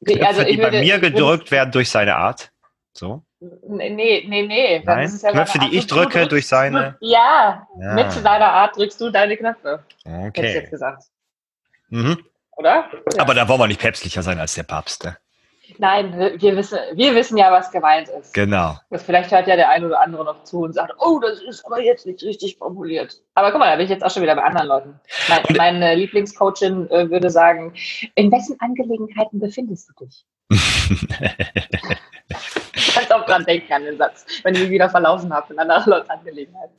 [0.00, 2.52] Knöpfe, also die würde, bei mir gedrückt werden durch seine Art.
[2.92, 3.22] So?
[3.40, 4.82] Nee, nee, nee.
[4.84, 5.10] Nein?
[5.22, 6.96] Ja Knöpfe, die ich drücke drückst, durch seine.
[7.00, 9.84] Ja, ja, mit seiner Art drückst du deine Knöpfe.
[10.04, 10.22] Okay.
[10.24, 11.04] Hätte ich jetzt gesagt.
[11.88, 12.18] Mhm.
[12.56, 12.90] Oder?
[13.14, 13.20] Ja.
[13.20, 15.04] Aber da wollen wir nicht päpstlicher sein als der Papst.
[15.04, 15.16] Ne?
[15.78, 18.34] Nein, wir wissen, wir wissen ja, was gemeint ist.
[18.34, 18.76] Genau.
[18.90, 21.64] Das vielleicht hört ja der eine oder andere noch zu und sagt, oh, das ist
[21.66, 23.20] aber jetzt nicht richtig formuliert.
[23.34, 25.00] Aber guck mal, da bin ich jetzt auch schon wieder bei anderen Leuten.
[25.28, 27.74] Mein, meine Lieblingscoachin äh, würde sagen,
[28.14, 30.24] in wessen Angelegenheiten befindest du dich?
[32.74, 35.58] ich kann auch dran denken an den Satz, wenn ich mich wieder verlaufen habe in
[35.58, 36.74] anderen Leuten Angelegenheiten.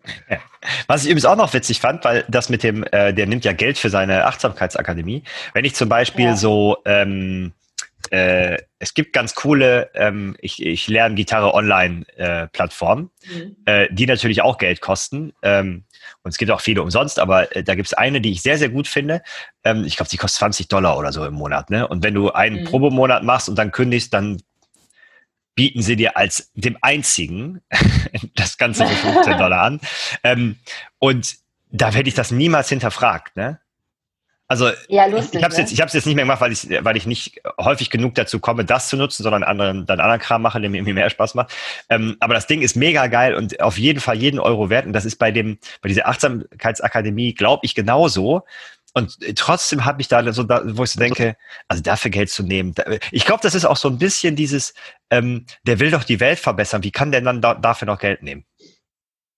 [0.88, 3.52] Was ich übrigens auch noch witzig fand, weil das mit dem, äh, der nimmt ja
[3.54, 5.24] Geld für seine Achtsamkeitsakademie.
[5.54, 6.36] Wenn ich zum Beispiel ja.
[6.36, 7.54] so ähm,
[8.12, 13.56] äh, es gibt ganz coole, ähm, ich, ich lerne Gitarre Online-Plattformen, äh, mhm.
[13.66, 15.34] äh, die natürlich auch Geld kosten.
[15.42, 15.86] Ähm,
[16.24, 18.58] und es gibt auch viele umsonst, aber äh, da gibt es eine, die ich sehr,
[18.58, 19.22] sehr gut finde.
[19.64, 21.70] Ähm, ich glaube, die kostet 20 Dollar oder so im Monat.
[21.70, 21.88] Ne?
[21.88, 22.66] Und wenn du einen mhm.
[22.66, 24.38] Probemonat machst und dann kündigst, dann
[25.56, 27.62] bieten sie dir als dem einzigen
[28.36, 29.82] das Ganze für 15 Dollar an.
[30.24, 30.58] Ähm,
[31.00, 31.36] und
[31.72, 33.36] da werde ich das niemals hinterfragt.
[33.36, 33.60] Ne?
[34.50, 35.64] Also ja, lustig, ich habe es ne?
[35.64, 38.40] jetzt, ich hab's jetzt nicht mehr gemacht, weil ich, weil ich nicht häufig genug dazu
[38.40, 41.36] komme, das zu nutzen, sondern anderen, dann anderen Kram mache, der mir irgendwie mehr Spaß
[41.36, 41.54] macht.
[41.90, 44.86] Ähm, aber das Ding ist mega geil und auf jeden Fall jeden Euro wert.
[44.86, 48.44] Und das ist bei dem, bei dieser Achtsamkeitsakademie, glaube ich, genauso.
[48.94, 51.36] Und trotzdem habe ich da so, da, wo ich so denke,
[51.68, 52.74] also dafür Geld zu nehmen.
[53.12, 54.74] Ich glaube, das ist auch so ein bisschen dieses,
[55.12, 56.84] ähm, der will doch die Welt verbessern.
[56.84, 58.46] Wie kann der dann da, dafür noch Geld nehmen?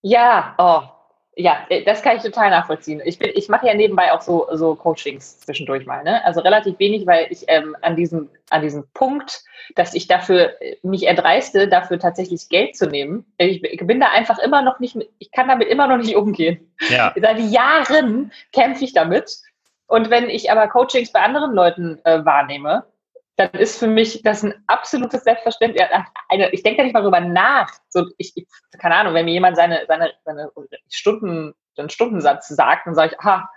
[0.02, 0.99] Ja, oh,
[1.40, 3.00] ja, äh, das kann ich total nachvollziehen.
[3.04, 6.04] Ich, bin, ich mache ja nebenbei auch so, so Coachings zwischendurch mal.
[6.04, 6.24] Ne?
[6.24, 9.42] Also relativ wenig, weil ich ähm, an, diesem, an diesem Punkt,
[9.74, 13.24] dass ich dafür äh, mich erdreiste, dafür tatsächlich Geld zu nehmen.
[13.38, 16.72] Ich bin da einfach immer noch nicht, ich kann damit immer noch nicht umgehen.
[16.90, 17.14] Ja.
[17.20, 19.38] Seit Jahren kämpfe ich damit.
[19.86, 22.84] Und wenn ich aber Coachings bei anderen Leuten äh, wahrnehme,
[23.40, 25.88] dann ist für mich das ein absolutes Selbstverständnis.
[26.52, 27.70] Ich denke da nicht mal drüber nach.
[27.88, 28.46] So, ich, ich,
[28.78, 30.50] keine Ahnung, wenn mir jemand seine, seine, seine
[30.90, 33.48] Stunden, den Stundensatz sagt, dann sage ich, aha,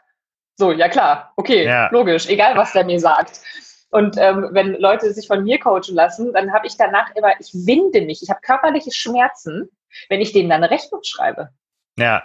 [0.55, 1.89] so, ja klar, okay, ja.
[1.91, 3.41] logisch, egal was der mir sagt.
[3.89, 7.53] Und ähm, wenn Leute sich von mir coachen lassen, dann habe ich danach immer, ich
[7.53, 9.69] winde mich, ich habe körperliche Schmerzen,
[10.09, 11.49] wenn ich denen dann eine Rechnung schreibe.
[11.97, 12.23] Ja.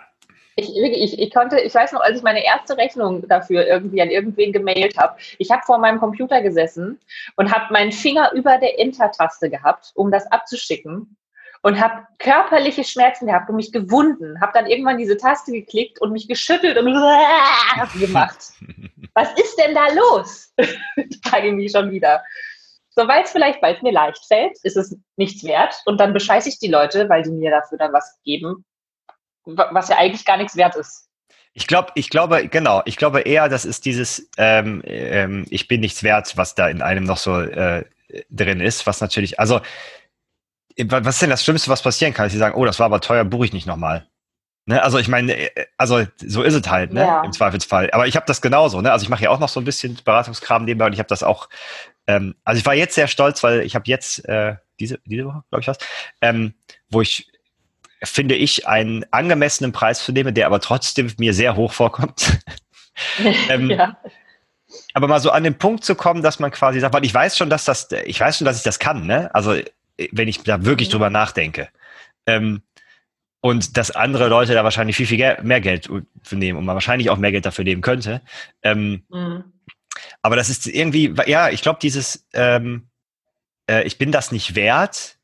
[0.60, 4.10] Ich, ich, ich konnte, ich weiß noch, als ich meine erste Rechnung dafür irgendwie an
[4.10, 6.98] irgendwen gemailt habe, ich habe vor meinem Computer gesessen
[7.36, 11.16] und habe meinen Finger über der Enter-Taste gehabt, um das abzuschicken
[11.62, 16.10] und habe körperliche Schmerzen gehabt und mich gewunden, habe dann irgendwann diese Taste geklickt und
[16.10, 16.86] mich geschüttelt und
[18.00, 18.38] gemacht.
[19.14, 20.52] Was ist denn da los?
[21.24, 22.24] Frage ich mich schon wieder.
[22.90, 26.48] So, weil es vielleicht, es mir leicht fällt, ist es nichts wert und dann bescheiße
[26.48, 28.64] ich die Leute, weil die mir dafür dann was geben,
[29.56, 31.08] was ja eigentlich gar nichts wert ist.
[31.54, 35.80] Ich glaube, ich glaube, genau, ich glaube eher, das ist dieses ähm, ähm, Ich bin
[35.80, 37.84] nichts wert, was da in einem noch so äh,
[38.30, 39.60] drin ist, was natürlich, also
[40.84, 42.30] was ist denn das Schlimmste, was passieren kann?
[42.30, 44.06] Sie sagen, oh, das war aber teuer, buche ich nicht nochmal.
[44.66, 44.82] Ne?
[44.82, 47.00] Also ich meine, äh, also so ist es halt, ne?
[47.00, 47.24] Ja.
[47.24, 47.90] Im Zweifelsfall.
[47.92, 48.92] Aber ich habe das genauso, ne?
[48.92, 51.22] Also ich mache ja auch noch so ein bisschen Beratungskram nebenbei und ich habe das
[51.22, 51.48] auch,
[52.06, 55.42] ähm, also ich war jetzt sehr stolz, weil ich habe jetzt äh, diese, diese Woche,
[55.48, 55.78] glaube ich was,
[56.20, 56.54] ähm,
[56.90, 57.28] wo ich
[58.02, 62.38] finde ich, einen angemessenen Preis für nehme, der aber trotzdem mir sehr hoch vorkommt.
[63.48, 63.96] ähm, ja.
[64.94, 67.36] Aber mal so an den Punkt zu kommen, dass man quasi sagt, weil ich weiß
[67.36, 69.34] schon, dass das, ich weiß schon, dass ich das kann, ne?
[69.34, 69.56] Also
[70.12, 70.92] wenn ich da wirklich mhm.
[70.92, 71.68] drüber nachdenke.
[72.26, 72.62] Ähm,
[73.40, 75.88] und dass andere Leute da wahrscheinlich viel, viel mehr Geld
[76.22, 78.20] für nehmen und man wahrscheinlich auch mehr Geld dafür nehmen könnte.
[78.62, 79.44] Ähm, mhm.
[80.22, 82.88] Aber das ist irgendwie, ja, ich glaube, dieses, ähm,
[83.68, 85.17] äh, ich bin das nicht wert.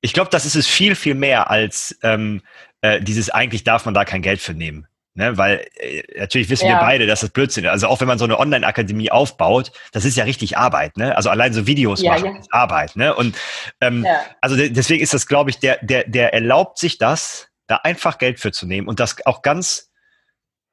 [0.00, 2.42] Ich glaube, das ist es viel, viel mehr als ähm,
[2.80, 4.86] äh, dieses, eigentlich darf man da kein Geld für nehmen.
[5.18, 6.74] Ne, weil äh, natürlich wissen ja.
[6.74, 7.70] wir beide, dass das Blödsinn ist.
[7.70, 10.98] Also auch wenn man so eine Online-Akademie aufbaut, das ist ja richtig Arbeit.
[10.98, 11.16] Ne?
[11.16, 12.38] Also allein so Videos ja, machen ja.
[12.38, 12.96] ist Arbeit.
[12.96, 13.14] Ne?
[13.14, 13.34] Und
[13.80, 14.06] ähm,
[14.42, 18.40] also deswegen ist das, glaube ich, der, der, der erlaubt sich das, da einfach Geld
[18.40, 19.90] für zu nehmen und das auch ganz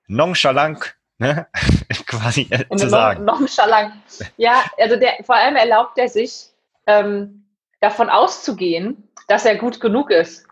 [0.08, 1.48] nonchalant ne?
[2.06, 3.24] quasi äh, zu sagen.
[3.24, 3.94] Nonchalant.
[4.36, 6.48] Ja, also der, vor allem erlaubt er sich,
[6.86, 7.43] ähm,
[7.84, 10.48] davon auszugehen, dass er gut genug ist.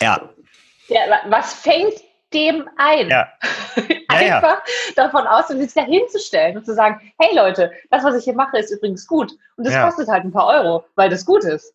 [0.00, 0.30] Ja.
[0.88, 1.92] Der, was fängt
[2.32, 3.10] dem ein?
[3.10, 3.28] Ja.
[4.08, 8.34] Einfach ja, davon aus, sich dahinzustellen und zu sagen, hey Leute, das, was ich hier
[8.34, 9.32] mache, ist übrigens gut.
[9.56, 11.74] Und das kostet halt ein paar Euro, weil das gut ist.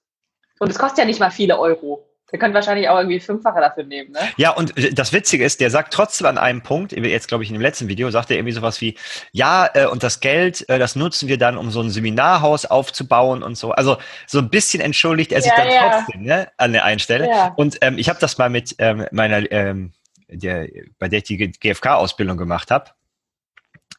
[0.60, 2.09] Und es kostet ja nicht mal viele Euro.
[2.32, 4.20] Wir können wahrscheinlich auch irgendwie Fünffache dafür nehmen, ne?
[4.38, 7.56] Ja, und das Witzige ist, der sagt trotzdem an einem Punkt, jetzt glaube ich in
[7.56, 8.96] dem letzten Video, sagt er irgendwie sowas wie,
[9.32, 13.44] ja, äh, und das Geld, äh, das nutzen wir dann, um so ein Seminarhaus aufzubauen
[13.44, 13.72] und so.
[13.72, 15.90] Also so ein bisschen entschuldigt er sich ja, dann ja.
[15.90, 17.28] trotzdem ne, an der einen Stelle.
[17.28, 17.54] Ja.
[17.56, 19.94] Und ähm, ich habe das mal mit ähm, meiner, ähm,
[20.28, 22.92] der, bei der ich die GFK-Ausbildung gemacht habe.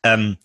[0.02, 0.38] Ähm,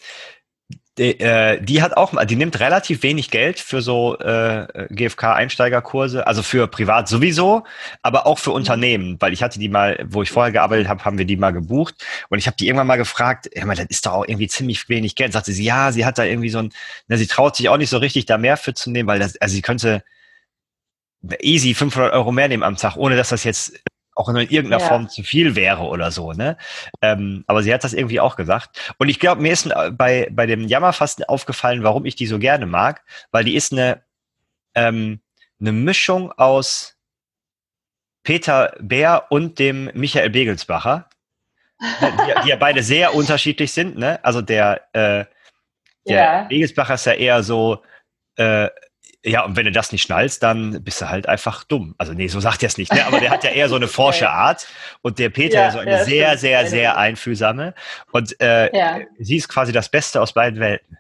[0.98, 6.42] die, äh, die hat auch, die nimmt relativ wenig Geld für so äh, GFK-Einsteigerkurse, also
[6.42, 7.66] für privat sowieso,
[8.02, 8.58] aber auch für mhm.
[8.58, 11.52] Unternehmen, weil ich hatte die mal, wo ich vorher gearbeitet habe, haben wir die mal
[11.52, 14.88] gebucht und ich habe die irgendwann mal gefragt, ja, das ist doch auch irgendwie ziemlich
[14.88, 15.34] wenig Geld.
[15.34, 16.72] Sagte sie, ja, sie hat da irgendwie so ein,
[17.08, 19.36] na, sie traut sich auch nicht so richtig, da mehr für zu nehmen, weil das,
[19.38, 20.04] also sie könnte
[21.42, 23.74] easy 500 Euro mehr nehmen am Tag, ohne dass das jetzt
[24.16, 24.88] auch in irgendeiner ja.
[24.88, 26.58] Form zu viel wäre oder so, ne?
[27.02, 28.94] Ähm, aber sie hat das irgendwie auch gesagt.
[28.98, 32.66] Und ich glaube, mir ist bei, bei dem Jammerfasten aufgefallen, warum ich die so gerne
[32.66, 34.02] mag, weil die ist eine,
[34.74, 35.20] ähm,
[35.60, 36.96] eine Mischung aus
[38.24, 41.10] Peter Bär und dem Michael Begelsbacher,
[41.82, 44.24] die, die ja beide sehr unterschiedlich sind, ne?
[44.24, 45.26] Also der, äh,
[46.08, 46.44] der ja.
[46.44, 47.84] Begelsbacher ist ja eher so,
[48.38, 48.70] äh,
[49.26, 51.96] ja, und wenn du das nicht schnallst, dann bist du halt einfach dumm.
[51.98, 53.06] Also nee, so sagt er es nicht, ne?
[53.08, 54.68] aber der hat ja eher so eine forsche Art
[55.02, 56.40] und der Peter ja, so eine ja, sehr, stimmt.
[56.42, 57.74] sehr, sehr einfühlsame
[58.12, 59.00] und äh, ja.
[59.18, 60.98] sie ist quasi das Beste aus beiden Welten.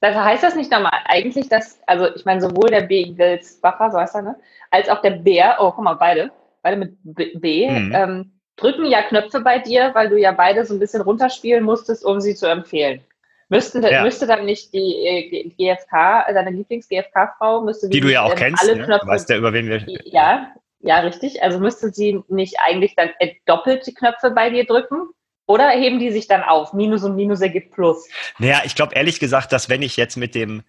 [0.00, 4.14] Das heißt das nicht nochmal eigentlich, dass, also ich meine, sowohl der Begelsbacher, so heißt
[4.16, 4.36] er, ne,
[4.70, 6.30] als auch der Bär, oh, guck mal, beide,
[6.62, 7.92] beide mit B, B mhm.
[7.94, 12.04] ähm, drücken ja Knöpfe bei dir, weil du ja beide so ein bisschen runterspielen musstest,
[12.04, 13.00] um sie zu empfehlen.
[13.48, 14.02] Müssten, ja.
[14.02, 18.62] Müsste dann nicht die äh, GFK, deine Lieblings-GFK-Frau, müsste die, die du ja auch kennst,
[18.62, 18.84] alle ne?
[18.84, 19.84] Knöpfe, weißt ja, über wen wir.
[20.04, 21.42] Ja, ja, richtig.
[21.42, 23.10] Also müsste sie nicht eigentlich dann
[23.46, 25.08] doppelt die Knöpfe bei dir drücken?
[25.46, 26.72] Oder heben die sich dann auf?
[26.72, 28.08] Minus und Minus ergibt Plus.
[28.38, 30.62] Naja, ich glaube ehrlich gesagt, dass wenn ich jetzt mit dem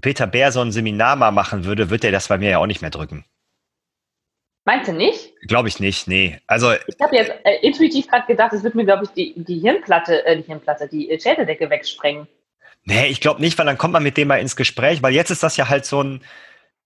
[0.00, 2.66] Peter Bär so ein Seminar mal machen würde, wird er das bei mir ja auch
[2.66, 3.24] nicht mehr drücken.
[4.68, 5.32] Meinst du nicht?
[5.46, 6.38] Glaube ich nicht, nee.
[6.46, 9.60] Also ich habe jetzt äh, intuitiv gerade gedacht, es wird mir, glaube ich, die, die
[9.60, 12.28] Hirnplatte, äh, die Hirnplatte, die äh, Schädeldecke wegsprengen.
[12.84, 15.30] Nee, ich glaube nicht, weil dann kommt man mit dem mal ins Gespräch, weil jetzt
[15.30, 16.22] ist das ja halt so ein,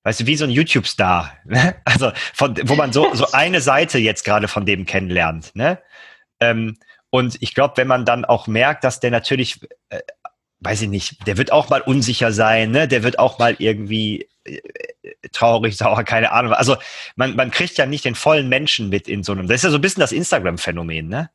[0.05, 1.37] weißt du, wie so ein YouTube-Star.
[1.45, 1.75] Ne?
[1.85, 5.51] Also von, wo man so, so eine Seite jetzt gerade von dem kennenlernt.
[5.57, 5.81] Ne?
[6.39, 6.79] Ähm,
[7.11, 9.99] und ich glaube, wenn man dann auch merkt, dass der natürlich, äh,
[10.61, 12.87] weiß ich nicht, der wird auch mal unsicher sein, ne?
[12.87, 14.61] der wird auch mal irgendwie äh,
[15.33, 16.53] traurig, sauer, keine Ahnung.
[16.53, 16.77] Also
[17.17, 19.47] man, man kriegt ja nicht den vollen Menschen mit in so einem.
[19.47, 21.31] Das ist ja so ein bisschen das Instagram-Phänomen, ne?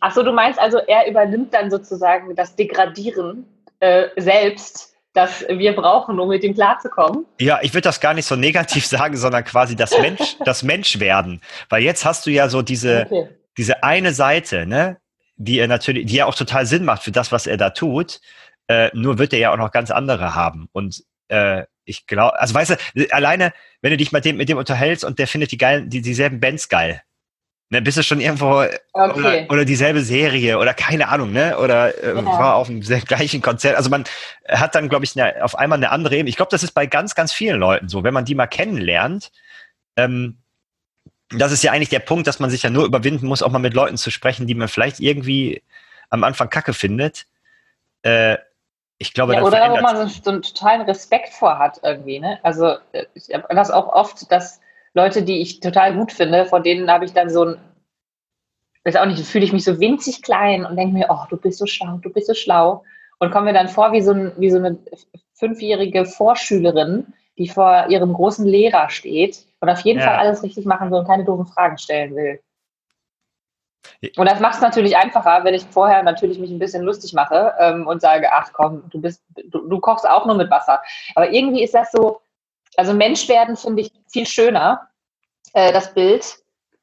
[0.00, 3.46] Ach so, du meinst also, er übernimmt dann sozusagen das Degradieren
[3.80, 7.26] äh, selbst, das wir brauchen, um mit ihm klarzukommen?
[7.40, 11.40] Ja, ich würde das gar nicht so negativ sagen, sondern quasi das Mensch, das Menschwerden.
[11.68, 13.28] Weil jetzt hast du ja so diese, okay.
[13.56, 14.98] diese eine Seite, ne?
[15.40, 18.20] Die er natürlich, die ja auch total Sinn macht für das, was er da tut.
[18.66, 20.68] Äh, nur wird er ja auch noch ganz andere haben.
[20.72, 24.58] Und äh, ich glaube, also weißt du, alleine, wenn du dich mit dem, mit dem
[24.58, 27.02] unterhältst und der findet die geilen, die, dieselben Bands geil,
[27.70, 28.78] dann bist du schon irgendwo okay.
[28.94, 31.58] oder, oder, dieselbe Serie oder keine Ahnung, ne?
[31.58, 32.24] Oder äh, ja.
[32.24, 33.76] war auf dem gleichen Konzert.
[33.76, 34.04] Also man
[34.48, 36.30] hat dann, glaube ich, eine, auf einmal eine andere Ebene.
[36.30, 39.30] Ich glaube, das ist bei ganz, ganz vielen Leuten so, wenn man die mal kennenlernt.
[39.96, 40.38] Ähm,
[41.30, 43.58] das ist ja eigentlich der Punkt, dass man sich ja nur überwinden muss, auch mal
[43.58, 45.62] mit Leuten zu sprechen, die man vielleicht irgendwie
[46.08, 47.26] am Anfang Kacke findet.
[48.00, 48.38] Äh,
[48.98, 52.18] ich glaube, ja, oder wo man so, so, einen totalen Respekt vor hat irgendwie.
[52.18, 52.38] Ne?
[52.42, 54.60] Also äh, ich habe das auch oft, dass
[54.92, 57.56] Leute, die ich total gut finde, von denen habe ich dann so ein,
[58.84, 61.58] weiß auch nicht, fühle ich mich so winzig klein und denke mir, oh, du bist
[61.58, 62.84] so schlau, du bist so schlau.
[63.20, 64.78] Und komme mir dann vor wie so, ein, wie so eine
[65.34, 67.06] fünfjährige Vorschülerin,
[67.36, 70.06] die vor ihrem großen Lehrer steht und auf jeden ja.
[70.06, 72.40] Fall alles richtig machen will und keine doofen Fragen stellen will.
[74.16, 77.54] Und das macht es natürlich einfacher, wenn ich vorher natürlich mich ein bisschen lustig mache
[77.58, 80.80] ähm, und sage, ach komm, du bist, du, du, kochst auch nur mit Wasser.
[81.14, 82.20] Aber irgendwie ist das so,
[82.76, 84.88] also Mensch werden finde ich viel schöner,
[85.52, 86.36] äh, das Bild,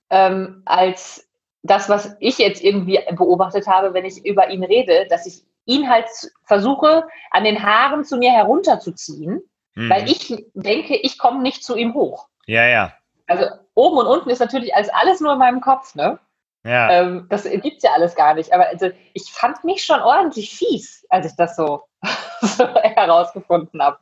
[0.09, 1.27] ähm, als
[1.63, 5.89] das, was ich jetzt irgendwie beobachtet habe, wenn ich über ihn rede, dass ich ihn
[5.89, 6.07] halt
[6.43, 9.41] versuche, an den Haaren zu mir herunterzuziehen,
[9.73, 9.89] mhm.
[9.89, 12.27] weil ich denke, ich komme nicht zu ihm hoch.
[12.45, 12.93] Ja, ja.
[13.27, 16.19] Also oben und unten ist natürlich alles, alles nur in meinem Kopf, ne?
[16.65, 16.89] Ja.
[16.89, 18.51] Ähm, das gibt es ja alles gar nicht.
[18.51, 21.83] Aber also, ich fand mich schon ordentlich fies, als ich das so,
[22.41, 23.99] so herausgefunden habe.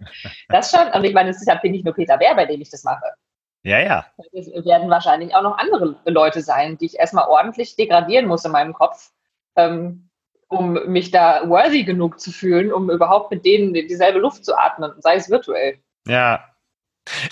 [0.48, 2.70] Das schon, und ich meine, es ist ja nicht nur Peter Bär, bei dem ich
[2.70, 3.04] das mache.
[3.64, 4.06] Ja, ja.
[4.32, 8.52] Es werden wahrscheinlich auch noch andere Leute sein, die ich erstmal ordentlich degradieren muss in
[8.52, 9.12] meinem Kopf,
[9.56, 10.10] ähm,
[10.48, 14.94] um mich da worthy genug zu fühlen, um überhaupt mit denen dieselbe Luft zu atmen,
[15.00, 15.80] sei es virtuell.
[16.08, 16.46] Ja.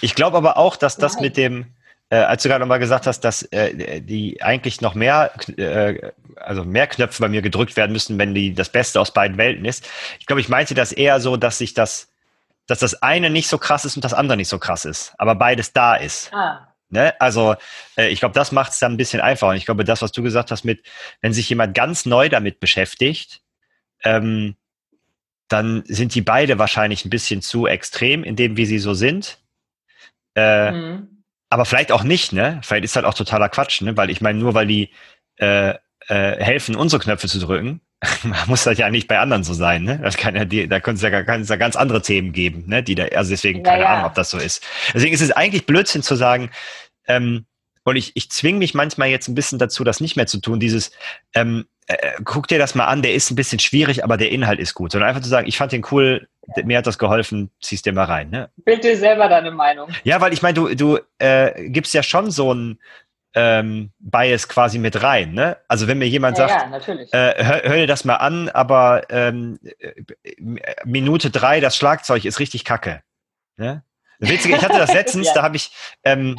[0.02, 1.24] Ich glaube aber auch, dass das Nein.
[1.24, 1.76] mit dem,
[2.12, 6.66] äh, als du gerade nochmal gesagt hast, dass äh, die eigentlich noch mehr, äh, also
[6.66, 9.88] mehr Knöpfe bei mir gedrückt werden müssen, wenn die das Beste aus beiden Welten ist.
[10.20, 12.12] Ich glaube, ich meinte das eher so, dass sich das,
[12.68, 15.36] dass das eine nicht so krass ist und das andere nicht so krass ist, aber
[15.36, 16.34] beides da ist.
[16.34, 16.68] Ah.
[16.90, 17.20] Ne?
[17.22, 17.56] Also
[17.96, 19.52] äh, ich glaube, das macht es dann ein bisschen einfacher.
[19.52, 20.84] Und ich glaube, das, was du gesagt hast, mit,
[21.22, 23.42] wenn sich jemand ganz neu damit beschäftigt,
[24.04, 24.58] ähm,
[25.48, 29.38] dann sind die beide wahrscheinlich ein bisschen zu extrem in dem, wie sie so sind.
[30.36, 31.11] Äh, mhm
[31.52, 32.62] aber vielleicht auch nicht, ne?
[32.64, 33.96] Vielleicht ist halt auch totaler Quatsch, ne?
[33.98, 34.90] Weil ich meine, nur weil die
[35.36, 35.72] äh,
[36.08, 37.82] äh, helfen, unsere Knöpfe zu drücken,
[38.48, 40.00] muss das ja nicht bei anderen so sein, ne?
[40.02, 42.64] Das kann ja die, da können es ja, kann es ja ganz andere Themen geben,
[42.68, 42.82] ne?
[42.82, 43.94] Die da, also deswegen, keine ja, ja.
[43.96, 44.64] Ahnung, ob das so ist.
[44.94, 46.52] Deswegen ist es eigentlich Blödsinn zu sagen,
[47.08, 47.46] ähm,
[47.84, 50.62] und ich, ich zwinge mich manchmal jetzt ein bisschen dazu, das nicht mehr zu tun,
[50.62, 50.92] dieses,
[51.36, 54.60] ähm, äh, guck dir das mal an, der ist ein bisschen schwierig, aber der Inhalt
[54.60, 54.94] ist gut.
[54.94, 56.30] Sondern einfach zu sagen, ich fand den cool,
[56.64, 58.30] mir hat das geholfen, ziehst dir mal rein.
[58.30, 58.50] Ne?
[58.58, 59.90] Bild dir selber deine Meinung.
[60.04, 62.80] Ja, weil ich meine, du, du äh, gibst ja schon so ein
[63.34, 65.34] ähm, Bias quasi mit rein.
[65.34, 65.58] Ne?
[65.68, 69.04] Also wenn mir jemand ja, sagt, ja, äh, hör, hör, dir das mal an, aber
[69.10, 69.60] ähm,
[70.84, 73.02] Minute drei, das Schlagzeug ist richtig kacke.
[73.58, 73.84] Ne?
[74.20, 75.34] Witzig, ich hatte das letztens, ja.
[75.36, 75.72] da habe ich,
[76.04, 76.38] ähm,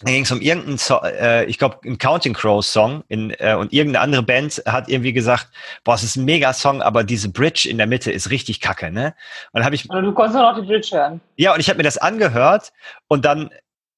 [0.00, 3.54] da ging es um irgendeinen, so äh, ich glaube, einen Counting Crows Song in, äh,
[3.54, 5.48] und irgendeine andere Band hat irgendwie gesagt,
[5.84, 9.14] boah, es ist ein Mega-Song, aber diese Bridge in der Mitte ist richtig kacke, ne?
[9.52, 9.90] Und habe ich.
[9.90, 11.20] Also du konntest noch die Bridge hören.
[11.36, 12.72] Ja, und ich habe mir das angehört
[13.08, 13.50] und dann,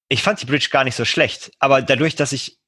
[0.09, 2.59] ich fand die Bridge gar nicht so schlecht, aber dadurch, dass ich,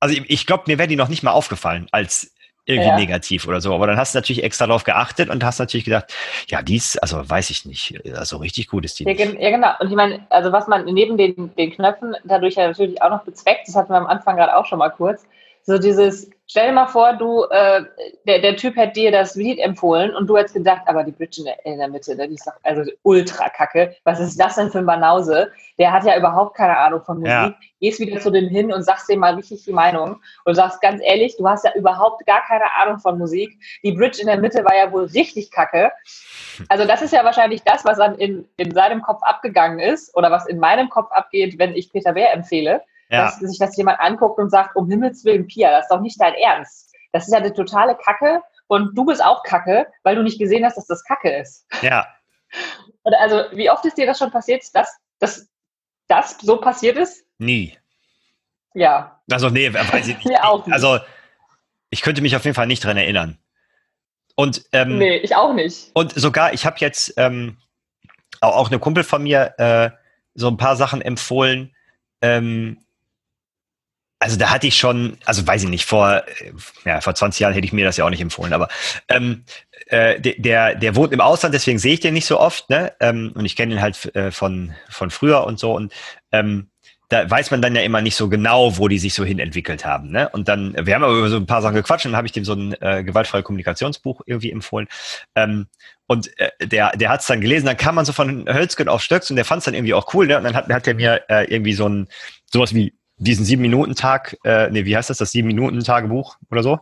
[0.00, 2.32] also ich, ich glaube, mir wäre die noch nicht mal aufgefallen als
[2.64, 2.96] irgendwie ja.
[2.96, 3.74] negativ oder so.
[3.74, 6.14] Aber dann hast du natürlich extra darauf geachtet und hast natürlich gedacht,
[6.48, 9.04] ja, dies, also weiß ich nicht, also richtig gut ist die.
[9.04, 9.40] Ja, nicht.
[9.40, 9.70] ja genau.
[9.80, 13.24] Und ich meine, also was man neben den, den Knöpfen dadurch ja natürlich auch noch
[13.24, 15.26] bezweckt, das hatten wir am Anfang gerade auch schon mal kurz,
[15.64, 17.84] so dieses, stell dir mal vor, du, äh,
[18.26, 21.36] der, der Typ hätte dir das Lied empfohlen und du hättest gedacht, aber die Bridge
[21.38, 23.94] in der, in der Mitte, ne, die ist doch also ultra kacke.
[24.04, 25.52] Was ist das denn für ein Banause?
[25.78, 27.30] Der hat ja überhaupt keine Ahnung von Musik.
[27.30, 27.54] Ja.
[27.80, 31.00] Gehst wieder zu dem hin und sagst dem mal richtig die Meinung und sagst ganz
[31.02, 33.56] ehrlich, du hast ja überhaupt gar keine Ahnung von Musik.
[33.84, 35.92] Die Bridge in der Mitte war ja wohl richtig kacke.
[36.68, 40.30] Also das ist ja wahrscheinlich das, was dann in, in seinem Kopf abgegangen ist oder
[40.30, 43.24] was in meinem Kopf abgeht, wenn ich Peter Bär empfehle ja.
[43.24, 46.20] dass sich das jemand anguckt und sagt, um Himmels Willen, Pia, das ist doch nicht
[46.20, 46.92] dein Ernst.
[47.12, 50.64] Das ist ja eine totale Kacke und du bist auch Kacke, weil du nicht gesehen
[50.64, 51.66] hast, dass das Kacke ist.
[51.82, 52.06] Ja.
[53.04, 55.48] Und also, wie oft ist dir das schon passiert, dass, dass
[56.06, 57.24] das so passiert ist?
[57.38, 57.76] Nie.
[58.74, 59.20] Ja.
[59.30, 60.26] Also, nee, weiß ich nicht.
[60.26, 60.72] Mir auch nicht.
[60.72, 61.00] Also,
[61.90, 63.38] ich könnte mich auf jeden Fall nicht dran erinnern.
[64.36, 65.90] Und, ähm, nee, ich auch nicht.
[65.94, 67.58] Und sogar, ich habe jetzt ähm,
[68.40, 69.90] auch, auch eine Kumpel von mir äh,
[70.34, 71.74] so ein paar Sachen empfohlen,
[72.22, 72.78] ähm,
[74.22, 76.22] also da hatte ich schon, also weiß ich nicht, vor,
[76.84, 78.68] ja, vor 20 Jahren hätte ich mir das ja auch nicht empfohlen, aber
[79.08, 79.44] ähm,
[79.86, 82.92] äh, der, der wohnt im Ausland, deswegen sehe ich den nicht so oft, ne?
[83.00, 85.74] Ähm, und ich kenne ihn halt äh, von, von früher und so.
[85.74, 85.92] Und
[86.30, 86.68] ähm,
[87.08, 89.84] da weiß man dann ja immer nicht so genau, wo die sich so hin entwickelt
[89.84, 90.10] haben.
[90.10, 90.30] Ne?
[90.30, 92.32] Und dann, wir haben aber über so ein paar Sachen gequatscht und dann habe ich
[92.32, 94.88] dem so ein äh, gewaltfreie Kommunikationsbuch irgendwie empfohlen.
[95.34, 95.66] Ähm,
[96.06, 99.02] und äh, der, der hat es dann gelesen, dann kam man so von Hölzgen auf
[99.02, 100.26] Stöcks und der fand es dann irgendwie auch cool.
[100.26, 100.38] Ne?
[100.38, 102.08] Und dann hat, hat er mir äh, irgendwie so ein
[102.50, 106.80] sowas wie diesen Sieben-Minuten-Tag, äh, nee, wie heißt das, das Sieben-Minuten-Tagebuch oder so?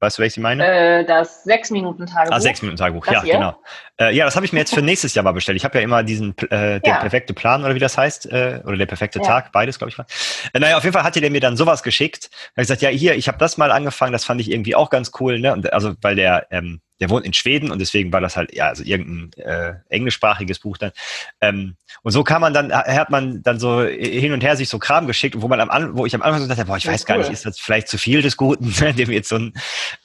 [0.00, 0.66] Weißt du, welches ich meine?
[0.66, 2.36] Äh, das Sechs-Minuten-Tagebuch.
[2.36, 3.34] Ah, Sechs-Minuten-Tagebuch, ja, hier?
[3.34, 3.56] genau.
[3.98, 5.56] Äh, ja, das habe ich mir jetzt für nächstes Jahr mal bestellt.
[5.56, 6.98] Ich habe ja immer diesen, äh, der ja.
[6.98, 9.24] perfekte Plan oder wie das heißt, äh, oder der perfekte ja.
[9.24, 9.96] Tag, beides, glaube ich.
[9.96, 10.06] Mal.
[10.52, 12.28] Äh, naja, auf jeden Fall hatte der mir dann sowas geschickt.
[12.30, 14.74] Da habe ich gesagt, ja, hier, ich habe das mal angefangen, das fand ich irgendwie
[14.74, 15.52] auch ganz cool, ne?
[15.52, 18.68] Und also, weil der, ähm, der wohnt in Schweden und deswegen war das halt, ja,
[18.68, 20.92] also irgendein äh, englischsprachiges Buch dann.
[21.40, 24.78] Ähm, und so kann man dann, hat man dann so hin und her sich so
[24.78, 27.06] Kram geschickt, wo man am wo ich am Anfang so dachte, boah, ich weiß cool.
[27.06, 29.54] gar nicht, ist das vielleicht zu viel des Guten, dem jetzt so ein,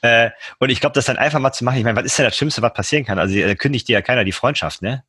[0.02, 2.24] äh, und ich glaube, das dann einfach mal zu machen, ich meine, was ist denn
[2.24, 3.18] das Schlimmste, was passieren kann?
[3.18, 5.04] Also da kündigt dir ja keiner die Freundschaft, ne?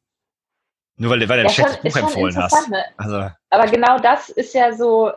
[0.98, 2.70] Nur weil, weil du ein ja, schlechtes Buch empfohlen hast.
[2.70, 2.84] Ne?
[2.98, 5.12] Also, Aber genau das ist ja so.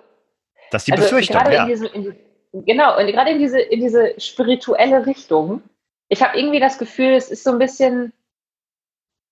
[0.71, 1.65] Das ist die also Befürchtung, ja.
[1.65, 2.17] In diese, in
[2.65, 5.63] genau, und gerade in diese, in diese spirituelle Richtung
[6.09, 8.13] ich habe irgendwie das Gefühl, es ist so ein bisschen,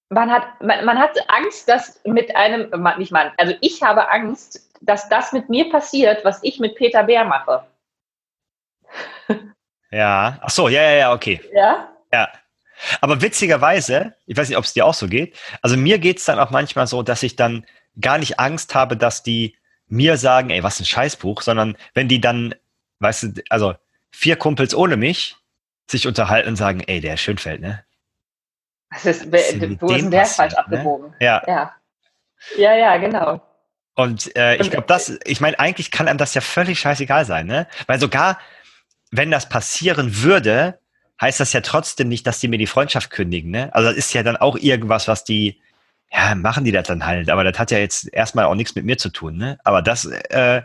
[0.09, 4.71] man hat, man, man hat Angst, dass mit einem, nicht man, also ich habe Angst,
[4.81, 7.65] dass das mit mir passiert, was ich mit Peter Bär mache.
[9.95, 11.39] Ja, ach so, ja, ja, ja, okay.
[11.53, 11.93] Ja?
[12.11, 12.27] Ja.
[13.03, 16.25] Aber witzigerweise, ich weiß nicht, ob es dir auch so geht, also mir geht es
[16.25, 17.67] dann auch manchmal so, dass ich dann
[18.01, 19.55] gar nicht Angst habe, dass die
[19.89, 22.55] mir sagen, ey, was ein Scheißbuch, sondern wenn die dann,
[23.01, 23.75] weißt du, also
[24.11, 25.37] vier Kumpels ohne mich,
[25.91, 27.85] sich unterhalten und sagen, ey, der Schönfeld, ne?
[28.91, 30.59] Das ist, wo ist denn der falsch ne?
[30.59, 31.15] abgebogen?
[31.21, 31.43] Ja.
[31.47, 31.75] ja.
[32.57, 33.41] Ja, ja, genau.
[33.95, 37.47] Und äh, ich glaube, das, ich meine, eigentlich kann einem das ja völlig scheißegal sein,
[37.47, 37.67] ne?
[37.87, 38.39] Weil sogar,
[39.11, 40.79] wenn das passieren würde,
[41.21, 43.73] heißt das ja trotzdem nicht, dass die mir die Freundschaft kündigen, ne?
[43.75, 45.61] Also das ist ja dann auch irgendwas, was die,
[46.11, 47.29] ja, machen die das dann halt.
[47.29, 49.59] Aber das hat ja jetzt erstmal auch nichts mit mir zu tun, ne?
[49.63, 50.63] Aber das, äh,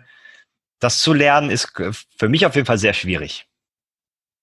[0.80, 1.73] das zu lernen, ist
[2.17, 3.46] für mich auf jeden Fall sehr schwierig.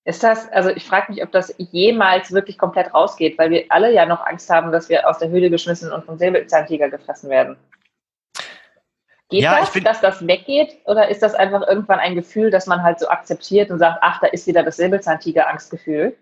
[0.07, 3.91] Ist das, also ich frage mich, ob das jemals wirklich komplett rausgeht, weil wir alle
[3.91, 7.57] ja noch Angst haben, dass wir aus der Höhle geschmissen und vom Säbelzahntiger gefressen werden.
[9.29, 10.77] Geht ja, das, dass das weggeht?
[10.85, 14.19] Oder ist das einfach irgendwann ein Gefühl, das man halt so akzeptiert und sagt, ach,
[14.19, 16.15] da ist wieder das Säbelzahntiger-Angstgefühl?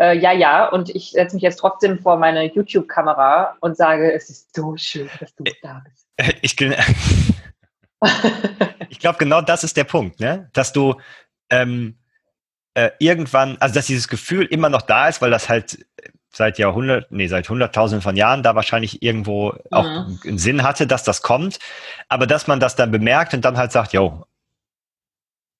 [0.00, 4.30] Äh, ja, ja, und ich setze mich jetzt trotzdem vor meine YouTube-Kamera und sage, es
[4.30, 6.06] ist so schön, dass du da bist.
[6.40, 6.56] Ich,
[8.88, 10.48] ich glaube, genau das ist der Punkt, ne?
[10.52, 10.94] dass du
[11.50, 11.97] ähm,
[12.78, 15.84] äh, irgendwann, also dass dieses Gefühl immer noch da ist, weil das halt
[16.30, 20.20] seit Jahrhundert, nee, seit Hunderttausenden von Jahren da wahrscheinlich irgendwo auch mhm.
[20.24, 21.58] einen Sinn hatte, dass das kommt,
[22.08, 24.24] aber dass man das dann bemerkt und dann halt sagt, yo,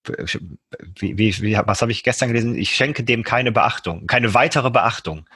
[0.07, 2.55] wie, wie, wie, was habe ich gestern gelesen?
[2.55, 5.27] Ich schenke dem keine Beachtung, keine weitere Beachtung.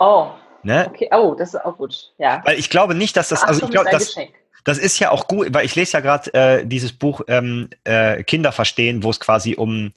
[0.00, 0.32] Oh.
[0.64, 0.86] Ne?
[0.88, 2.12] Okay, oh, das ist auch gut.
[2.18, 2.42] Ja.
[2.44, 4.16] Weil ich glaube nicht, dass das, also ich glaube, das,
[4.64, 8.22] das ist ja auch gut, weil ich lese ja gerade äh, dieses Buch ähm, äh,
[8.24, 9.92] Kinder verstehen, wo es quasi um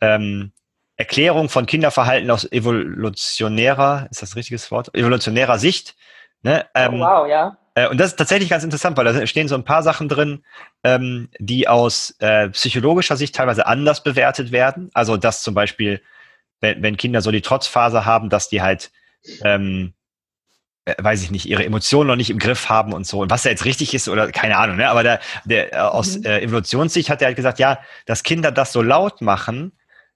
[0.00, 0.52] ähm,
[0.96, 4.94] Erklärung von Kinderverhalten aus evolutionärer, ist das ein richtiges Wort?
[4.94, 5.96] Evolutionärer Sicht.
[6.42, 6.66] Ne?
[6.74, 7.56] Ähm, oh, wow, ja.
[7.74, 10.44] Äh, und das ist tatsächlich ganz interessant, weil da stehen so ein paar Sachen drin,
[10.84, 14.90] ähm, die aus äh, psychologischer Sicht teilweise anders bewertet werden.
[14.92, 16.02] Also dass zum Beispiel,
[16.60, 18.90] wenn, wenn Kinder so die Trotzphase haben, dass die halt
[19.42, 19.94] ähm,
[20.84, 23.20] äh, weiß ich nicht, ihre Emotionen noch nicht im Griff haben und so.
[23.20, 24.88] Und was da jetzt richtig ist oder keine Ahnung, ne?
[24.88, 26.24] Aber der, der äh, aus mhm.
[26.24, 29.72] äh, Evolutionssicht hat er halt gesagt, ja, dass Kinder das so laut machen,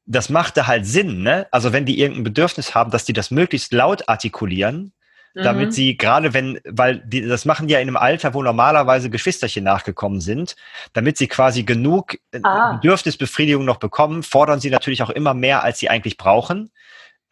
[0.07, 1.47] das machte halt Sinn, ne?
[1.53, 4.93] Also wenn die irgendein Bedürfnis haben, dass die das möglichst laut artikulieren,
[5.35, 5.43] mhm.
[5.43, 9.09] damit sie gerade wenn, weil die das machen die ja in einem Alter, wo normalerweise
[9.09, 10.57] Geschwisterchen nachgekommen sind,
[10.95, 12.73] damit sie quasi genug äh, ah.
[12.73, 16.73] Bedürfnisbefriedigung noch bekommen, fordern sie natürlich auch immer mehr, als sie eigentlich brauchen.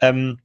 [0.00, 0.38] Ähm,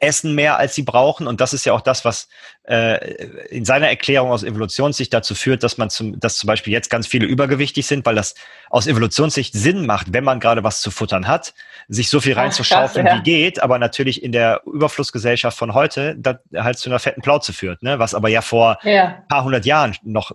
[0.00, 1.26] essen mehr, als sie brauchen.
[1.26, 2.28] Und das ist ja auch das, was
[2.64, 3.14] äh,
[3.46, 7.06] in seiner Erklärung aus Evolutionssicht dazu führt, dass man zum, dass zum Beispiel jetzt ganz
[7.06, 8.34] viele übergewichtig sind, weil das
[8.70, 11.54] aus Evolutionssicht Sinn macht, wenn man gerade was zu futtern hat,
[11.88, 13.16] sich so viel reinzuschaufeln, ja.
[13.16, 17.52] wie geht, aber natürlich in der Überflussgesellschaft von heute das halt zu einer fetten Plauze
[17.52, 17.98] führt, ne?
[17.98, 19.22] Was aber ja vor ja.
[19.28, 20.32] paar hundert Jahren noch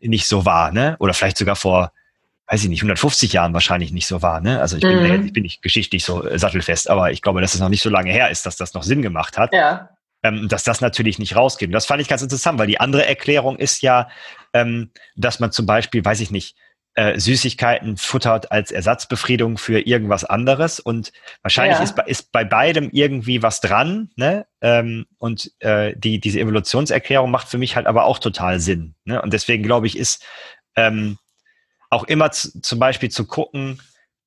[0.00, 0.96] nicht so war, ne?
[0.98, 1.92] Oder vielleicht sogar vor
[2.52, 4.42] weiß ich nicht, 150 Jahren wahrscheinlich nicht so war.
[4.42, 4.60] Ne?
[4.60, 5.24] Also ich bin, mhm.
[5.24, 7.88] ich bin nicht geschichtlich so äh, sattelfest, aber ich glaube, dass es noch nicht so
[7.88, 9.54] lange her ist, dass das noch Sinn gemacht hat.
[9.54, 9.88] Ja.
[10.22, 11.68] Ähm, dass das natürlich nicht rausgeht.
[11.68, 14.08] Und das fand ich ganz interessant, weil die andere Erklärung ist ja,
[14.52, 16.54] ähm, dass man zum Beispiel, weiß ich nicht,
[16.94, 20.78] äh, Süßigkeiten futtert als Ersatzbefriedung für irgendwas anderes.
[20.78, 21.10] Und
[21.40, 21.84] wahrscheinlich ja.
[21.84, 24.10] ist, ist bei beidem irgendwie was dran.
[24.16, 24.44] Ne?
[24.60, 28.94] Ähm, und äh, die, diese Evolutionserklärung macht für mich halt aber auch total Sinn.
[29.06, 29.22] Ne?
[29.22, 30.22] Und deswegen glaube ich, ist
[30.76, 31.16] ähm,
[31.92, 33.80] auch immer zu, zum Beispiel zu gucken,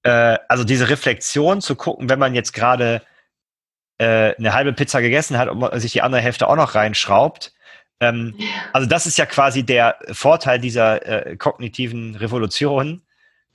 [0.03, 3.01] äh, also diese Reflexion zu gucken, wenn man jetzt gerade
[3.97, 7.53] äh, eine halbe Pizza gegessen hat und man sich die andere Hälfte auch noch reinschraubt.
[7.99, 8.35] Ähm,
[8.71, 13.01] also das ist ja quasi der Vorteil dieser äh, kognitiven Revolution,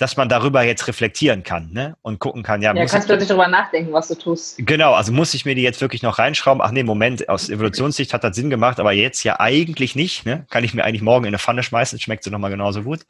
[0.01, 1.95] dass man darüber jetzt reflektieren kann ne?
[2.01, 4.57] und gucken kann, ja, ja kannst du plötzlich darüber nachdenken, was du tust.
[4.59, 6.63] Genau, also muss ich mir die jetzt wirklich noch reinschrauben?
[6.63, 10.25] Ach nee, Moment, aus Evolutionssicht hat das Sinn gemacht, aber jetzt ja eigentlich nicht.
[10.25, 10.47] Ne?
[10.49, 13.01] Kann ich mir eigentlich morgen in eine Pfanne schmeißen, schmeckt sie nochmal genauso gut.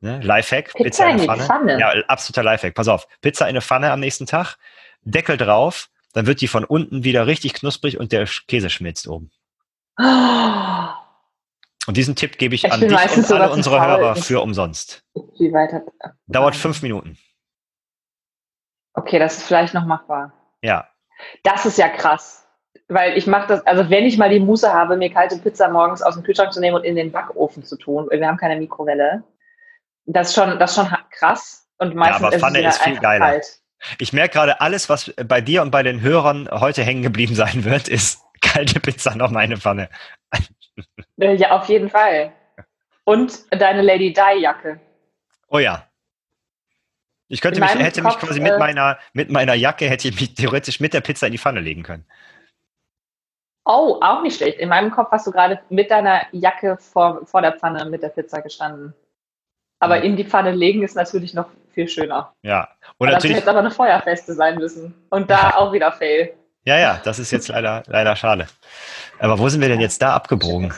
[0.00, 0.18] Ne?
[0.20, 1.42] Lifehack, Pizza, Pizza in, in Pfanne.
[1.44, 1.78] Pfanne.
[1.78, 2.74] Ja, absoluter Lifehack.
[2.74, 4.56] Pass auf, Pizza in eine Pfanne am nächsten Tag,
[5.02, 9.30] Deckel drauf, dann wird die von unten wieder richtig knusprig und der Käse schmilzt oben.
[9.96, 11.05] Oh.
[11.86, 15.04] Und diesen Tipp gebe ich, ich an dich und alle unsere Hörer für umsonst.
[15.38, 15.84] Wie weit hat,
[16.26, 17.16] Dauert fünf Minuten.
[18.94, 20.32] Okay, das ist vielleicht noch machbar.
[20.62, 20.88] Ja.
[21.42, 22.46] Das ist ja krass.
[22.88, 26.02] Weil ich mache das, also wenn ich mal die Muße habe, mir kalte Pizza morgens
[26.02, 29.24] aus dem Kühlschrank zu nehmen und in den Backofen zu tun, wir haben keine Mikrowelle,
[30.06, 31.68] das ist schon, das ist schon krass.
[31.78, 33.26] Und meistens ja, aber Pfanne ist, ist viel geiler.
[33.26, 33.60] Kalt.
[33.98, 37.64] Ich merke gerade, alles, was bei dir und bei den Hörern heute hängen geblieben sein
[37.64, 39.88] wird, ist kalte Pizza noch meine Pfanne.
[41.18, 42.32] Äh, ja, auf jeden Fall.
[43.04, 44.80] Und deine Lady Di Jacke.
[45.48, 45.86] Oh ja.
[47.28, 50.20] Ich könnte mich, hätte Kopf, mich quasi mit äh, meiner, mit meiner Jacke, hätte ich
[50.20, 52.04] mich theoretisch mit der Pizza in die Pfanne legen können.
[53.64, 54.58] Oh, auch nicht schlecht.
[54.58, 58.10] In meinem Kopf hast du gerade mit deiner Jacke vor, vor der Pfanne mit der
[58.10, 58.94] Pizza gestanden.
[59.80, 62.32] Aber in die Pfanne legen ist natürlich noch viel schöner.
[62.42, 62.68] Ja.
[62.98, 63.36] Und natürlich.
[63.36, 64.94] Das jetzt aber eine Feuerfeste sein müssen.
[65.10, 65.56] Und da ja.
[65.56, 66.34] auch wieder Fail.
[66.66, 68.48] Ja, ja, das ist jetzt leider, leider schade.
[69.20, 70.74] Aber wo sind wir denn jetzt da abgebogen?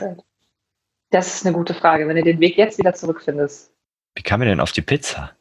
[1.11, 3.73] Das ist eine gute Frage, wenn du den Weg jetzt wieder zurückfindest.
[4.15, 5.33] Wie kam wir denn auf die Pizza?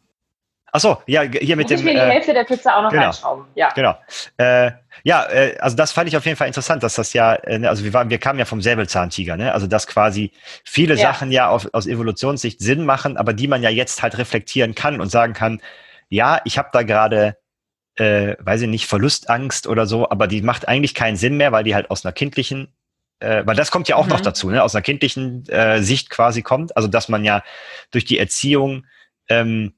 [0.72, 1.80] Achso, ja, hier mit Muss dem.
[1.80, 3.46] Ich mir die äh, Hälfte der Pizza auch noch genau, reinschrauben.
[3.56, 3.70] Ja.
[3.74, 3.98] Genau.
[4.38, 4.72] Äh,
[5.04, 7.70] ja, äh, also das fand ich auf jeden Fall interessant, dass das ja, äh, ne,
[7.70, 9.54] also wir, waren, wir kamen ja vom Säbelzahntiger, ne?
[9.54, 10.32] Also dass quasi
[10.64, 11.12] viele ja.
[11.12, 15.02] Sachen ja auf, aus Evolutionssicht Sinn machen, aber die man ja jetzt halt reflektieren kann
[15.02, 15.62] und sagen kann,
[16.10, 17.38] ja, ich habe da gerade,
[17.98, 21.64] äh, weiß ich nicht, Verlustangst oder so, aber die macht eigentlich keinen Sinn mehr, weil
[21.64, 22.74] die halt aus einer kindlichen
[23.20, 24.12] äh, weil das kommt ja auch mhm.
[24.12, 24.62] noch dazu, ne?
[24.62, 27.44] aus einer kindlichen äh, Sicht quasi kommt, also dass man ja
[27.92, 28.86] durch die Erziehung
[29.28, 29.74] ähm,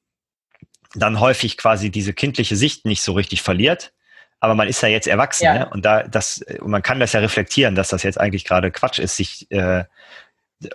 [0.96, 3.94] dann häufig quasi diese kindliche Sicht nicht so richtig verliert.
[4.42, 5.54] Aber man ist ja jetzt erwachsen, ja.
[5.54, 5.70] Ne?
[5.70, 9.00] und da das, und man kann das ja reflektieren, dass das jetzt eigentlich gerade Quatsch
[9.00, 9.84] ist, sich äh,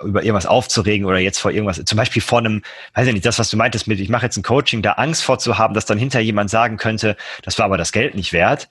[0.03, 2.63] über irgendwas aufzuregen oder jetzt vor irgendwas, zum Beispiel vor einem,
[2.95, 5.25] weiß ich nicht, das, was du meintest mit, ich mache jetzt ein Coaching, da Angst
[5.25, 8.69] vorzuhaben, dass dann hinterher jemand sagen könnte, das war aber das Geld nicht wert.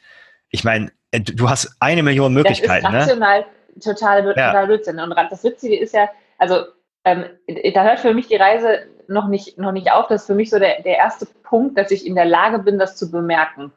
[0.49, 2.91] Ich meine, äh, du hast eine Million Möglichkeiten.
[2.91, 3.25] Das ist ne?
[3.25, 3.79] rational ne?
[3.81, 4.99] total, total Blödsinn.
[4.99, 6.09] Und das Witzige ist ja,
[6.39, 6.65] also
[7.05, 7.25] ähm,
[7.73, 10.07] da hört für mich die Reise noch nicht, noch nicht auf.
[10.07, 12.79] Das ist für mich so der, der erste Punkt, dass ich in der Lage bin,
[12.79, 13.71] das zu bemerken.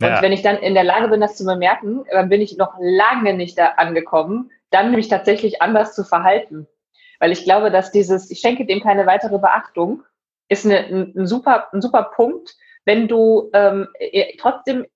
[0.00, 0.22] Und ja.
[0.22, 3.34] wenn ich dann in der Lage bin, das zu bemerken, dann bin ich noch lange
[3.34, 6.66] nicht da angekommen, dann mich tatsächlich anders zu verhalten.
[7.22, 10.02] Weil ich glaube, dass dieses, ich schenke dem keine weitere Beachtung,
[10.48, 14.86] ist eine, ein, super, ein super Punkt, wenn du ähm, e, trotzdem,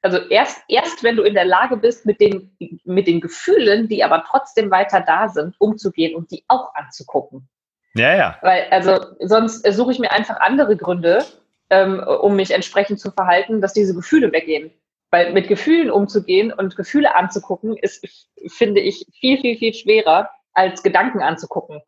[0.00, 4.04] also erst, erst wenn du in der Lage bist, mit den, mit den Gefühlen, die
[4.04, 7.48] aber trotzdem weiter da sind, umzugehen und die auch anzugucken.
[7.96, 8.38] Ja, ja.
[8.40, 11.24] Weil, also sonst suche ich mir einfach andere Gründe,
[11.70, 14.70] ähm, um mich entsprechend zu verhalten, dass diese Gefühle weggehen.
[15.10, 18.06] Weil mit Gefühlen umzugehen und Gefühle anzugucken, ist,
[18.46, 21.82] finde ich, viel, viel, viel schwerer, als Gedanken anzugucken.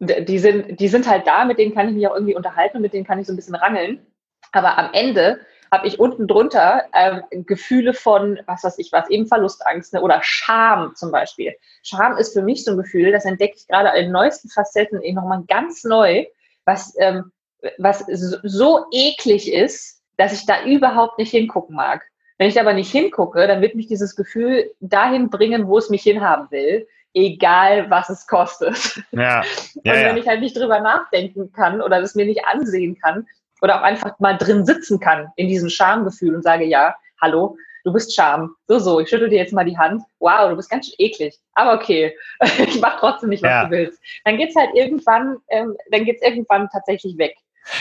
[0.00, 2.92] Die sind, die sind halt da, mit denen kann ich mich auch irgendwie unterhalten mit
[2.92, 4.04] denen kann ich so ein bisschen rangeln.
[4.50, 5.40] Aber am Ende
[5.72, 10.02] habe ich unten drunter ähm, Gefühle von, was weiß ich was, eben Verlustangst ne?
[10.02, 11.54] oder Scham zum Beispiel.
[11.82, 15.16] Scham ist für mich so ein Gefühl, das entdecke ich gerade in neuesten Facetten eben
[15.16, 16.26] nochmal ganz neu,
[16.66, 17.32] was, ähm,
[17.78, 18.04] was
[18.42, 22.02] so eklig ist, dass ich da überhaupt nicht hingucken mag.
[22.36, 26.02] Wenn ich aber nicht hingucke, dann wird mich dieses Gefühl dahin bringen, wo es mich
[26.02, 29.02] hinhaben will, egal was es kostet.
[29.10, 29.42] Ja,
[29.84, 30.16] ja, und wenn ja.
[30.16, 33.26] ich halt nicht drüber nachdenken kann oder das mir nicht ansehen kann,
[33.62, 37.92] oder auch einfach mal drin sitzen kann in diesem Schamgefühl und sage, ja, hallo, du
[37.92, 38.54] bist Scham.
[38.66, 40.02] So, so, ich schüttel dir jetzt mal die Hand.
[40.18, 41.38] Wow, du bist ganz schön eklig.
[41.54, 42.14] Aber okay,
[42.58, 43.64] ich mach trotzdem nicht, was ja.
[43.64, 44.00] du willst.
[44.24, 47.36] Dann geht's halt irgendwann, ähm, dann geht's irgendwann tatsächlich weg.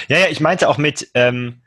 [0.07, 1.61] Ja, ja, ich meinte auch mit, ähm,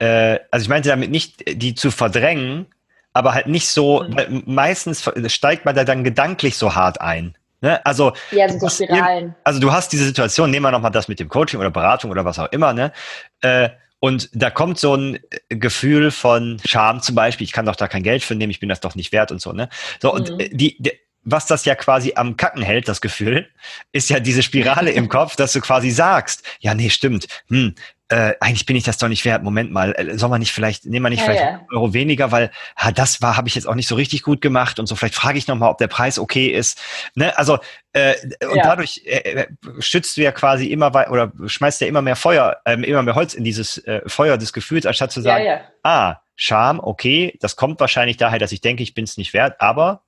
[0.00, 2.66] äh, also ich meinte damit nicht, die zu verdrängen,
[3.12, 4.42] aber halt nicht so, mhm.
[4.46, 7.36] meistens steigt man da dann gedanklich so hart ein.
[7.60, 7.84] Ne?
[7.86, 9.34] Also, ja, so Spiralen.
[9.44, 12.24] also du hast diese Situation, nehmen wir nochmal das mit dem Coaching oder Beratung oder
[12.24, 12.92] was auch immer, ne?
[13.40, 17.86] Äh, und da kommt so ein Gefühl von Scham zum Beispiel, ich kann doch da
[17.86, 19.68] kein Geld für nehmen, ich bin das doch nicht wert und so, ne?
[20.00, 20.38] So, und mhm.
[20.50, 20.92] die, die,
[21.22, 23.48] was das ja quasi am Kacken hält, das Gefühl,
[23.92, 27.76] ist ja diese Spirale im Kopf, dass du quasi sagst, ja, nee, stimmt, hm,
[28.12, 29.42] äh, eigentlich bin ich das doch nicht wert.
[29.42, 31.60] Moment mal, äh, soll man nicht vielleicht, nehmen wir nicht ja, vielleicht ja.
[31.72, 34.78] Euro weniger, weil ha, das war, habe ich jetzt auch nicht so richtig gut gemacht
[34.78, 34.94] und so.
[34.94, 36.78] Vielleicht frage ich nochmal, ob der Preis okay ist.
[37.14, 37.36] Ne?
[37.38, 37.58] Also
[37.94, 38.14] äh,
[38.46, 38.64] und ja.
[38.64, 39.46] dadurch äh, äh
[39.78, 43.14] schützt du ja quasi immer weiter oder schmeißt ja immer mehr Feuer, äh, immer mehr
[43.14, 47.80] Holz in dieses äh, Feuer des Gefühls, anstatt zu sagen, ah, Scham, okay, das kommt
[47.80, 50.02] wahrscheinlich daher, dass ich denke, ich bin es nicht wert, aber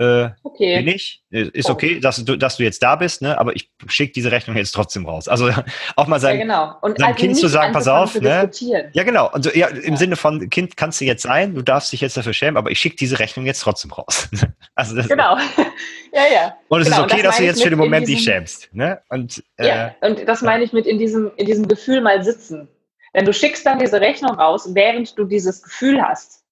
[0.00, 0.78] äh, okay.
[0.78, 1.22] bin ich.
[1.30, 3.38] Äh, ist okay, dass du, dass du jetzt da bist, ne?
[3.38, 5.28] aber ich schicke diese Rechnung jetzt trotzdem raus.
[5.28, 5.50] Also
[5.96, 6.78] auch mal sein, ja, genau.
[6.80, 8.18] Seinem also Kind zu sagen, pass auf.
[8.18, 8.50] Ne?
[8.94, 9.26] Ja, genau.
[9.26, 9.96] Also, ja, Im ja.
[9.98, 12.78] Sinne von, Kind kannst du jetzt sein, du darfst dich jetzt dafür schämen, aber ich
[12.78, 14.30] schicke diese Rechnung jetzt trotzdem raus.
[14.74, 15.36] also das, genau.
[16.14, 16.56] ja, ja.
[16.68, 17.04] Und es genau.
[17.04, 18.74] ist okay, das dass du jetzt für den Moment dich schämst.
[18.74, 19.02] Ne?
[19.10, 22.68] Und, äh, ja, und das meine ich mit in diesem, in diesem Gefühl mal sitzen.
[23.14, 26.42] Denn du schickst dann diese Rechnung raus, während du dieses Gefühl hast.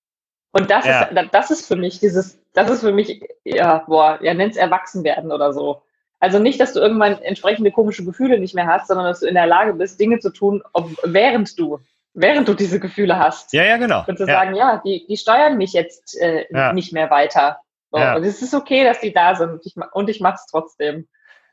[0.53, 1.03] Und das, ja.
[1.05, 5.32] ist, das ist für mich dieses, das ist für mich, ja, boah, ja, nenn's Erwachsenwerden
[5.32, 5.82] oder so.
[6.20, 9.34] Also nicht, dass du irgendwann entsprechende komische Gefühle nicht mehr hast, sondern dass du in
[9.34, 11.78] der Lage bist, Dinge zu tun, ob, während du
[12.14, 13.53] während du diese Gefühle hast.
[13.53, 14.05] Ja, ja, genau.
[14.07, 14.32] Und zu ja.
[14.34, 16.72] sagen, ja, die, die steuern mich jetzt äh, Ja.
[16.72, 17.61] nicht mehr weiter.
[17.92, 17.99] So.
[17.99, 18.16] Ja.
[18.16, 19.51] Und es ist okay, dass die da sind.
[19.51, 21.07] Und ich, und ich mache es trotzdem.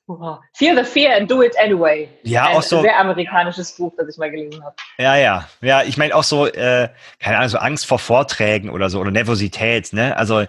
[0.08, 0.40] Wow.
[0.54, 2.10] Feel the fear and do it anyway.
[2.24, 4.76] Ja, Ein auch so- sehr amerikanisches Buch, das ich mal gelesen habe.
[4.98, 5.48] Ja, ja.
[5.62, 6.90] Ja, ich meine auch so, äh,
[7.20, 10.16] keine Ahnung, so Angst vor Vorträgen oder so oder Nervosität, ne?
[10.18, 10.46] Also,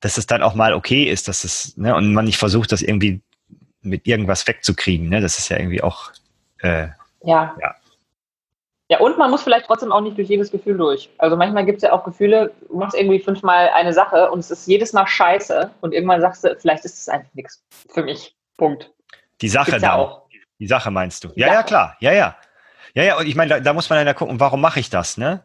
[0.00, 2.82] dass es dann auch mal okay ist, dass es, ne, und man nicht versucht, das
[2.82, 3.20] irgendwie
[3.82, 5.20] mit irgendwas wegzukriegen, ne?
[5.20, 6.10] Das ist ja irgendwie auch,
[6.62, 6.88] äh,
[7.22, 7.54] Ja.
[7.60, 7.74] Ja.
[8.90, 11.10] Ja, und man muss vielleicht trotzdem auch nicht durch jedes Gefühl durch.
[11.18, 14.50] Also manchmal gibt es ja auch Gefühle, du machst irgendwie fünfmal eine Sache und es
[14.50, 18.34] ist jedes Mal scheiße und irgendwann sagst du, vielleicht ist es einfach nichts für mich.
[18.56, 18.90] Punkt.
[19.42, 19.90] die Sache ja dann.
[19.90, 20.22] auch.
[20.58, 21.28] Die Sache meinst du?
[21.36, 21.64] Ja, ja, Sache.
[21.66, 21.96] klar.
[22.00, 22.36] Ja, ja.
[22.94, 24.88] Ja, ja, und ich meine, da, da muss man dann ja gucken, warum mache ich
[24.88, 25.44] das, ne?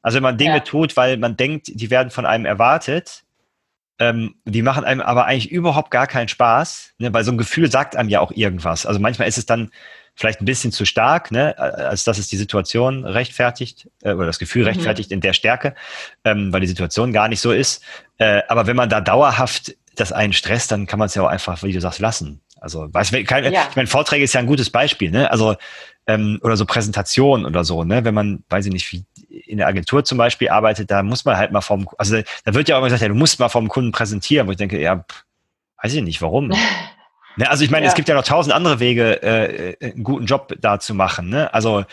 [0.00, 0.60] Also wenn man Dinge Ja.
[0.60, 3.23] tut, weil man denkt, die werden von einem erwartet,
[3.98, 7.12] ähm, die machen einem aber eigentlich überhaupt gar keinen Spaß, ne?
[7.12, 8.86] weil so ein Gefühl sagt einem ja auch irgendwas.
[8.86, 9.70] Also manchmal ist es dann
[10.16, 11.58] vielleicht ein bisschen zu stark, ne?
[11.58, 14.68] als dass es die Situation rechtfertigt äh, oder das Gefühl Mhm.
[14.68, 15.74] rechtfertigt in der Stärke,
[16.24, 17.82] ähm, weil die Situation gar nicht so ist.
[18.18, 21.28] Äh, aber wenn man da dauerhaft das einen stresst, dann kann man es ja auch
[21.28, 22.40] einfach, wie du sagst, lassen.
[22.64, 23.66] Also, weiß, kein, Ja.
[23.70, 25.30] ich meine, Vorträge ist ja ein gutes Beispiel, ne?
[25.30, 25.54] Also,
[26.06, 28.04] ähm, oder so Präsentationen oder so, ne?
[28.04, 29.04] Wenn man, weiß ich nicht, wie
[29.46, 32.68] in der Agentur zum Beispiel arbeitet, da muss man halt mal vom, also da wird
[32.68, 34.96] ja auch immer gesagt, ja, du musst mal vom Kunden präsentieren, wo ich denke, ja,
[34.96, 35.24] pff,
[35.82, 36.48] weiß ich nicht, warum.
[37.36, 37.50] ne?
[37.50, 37.90] Also ich meine, Ja.
[37.90, 41.52] es gibt ja noch tausend andere Wege, äh, einen guten Job da zu machen, ne?
[41.52, 41.84] Also,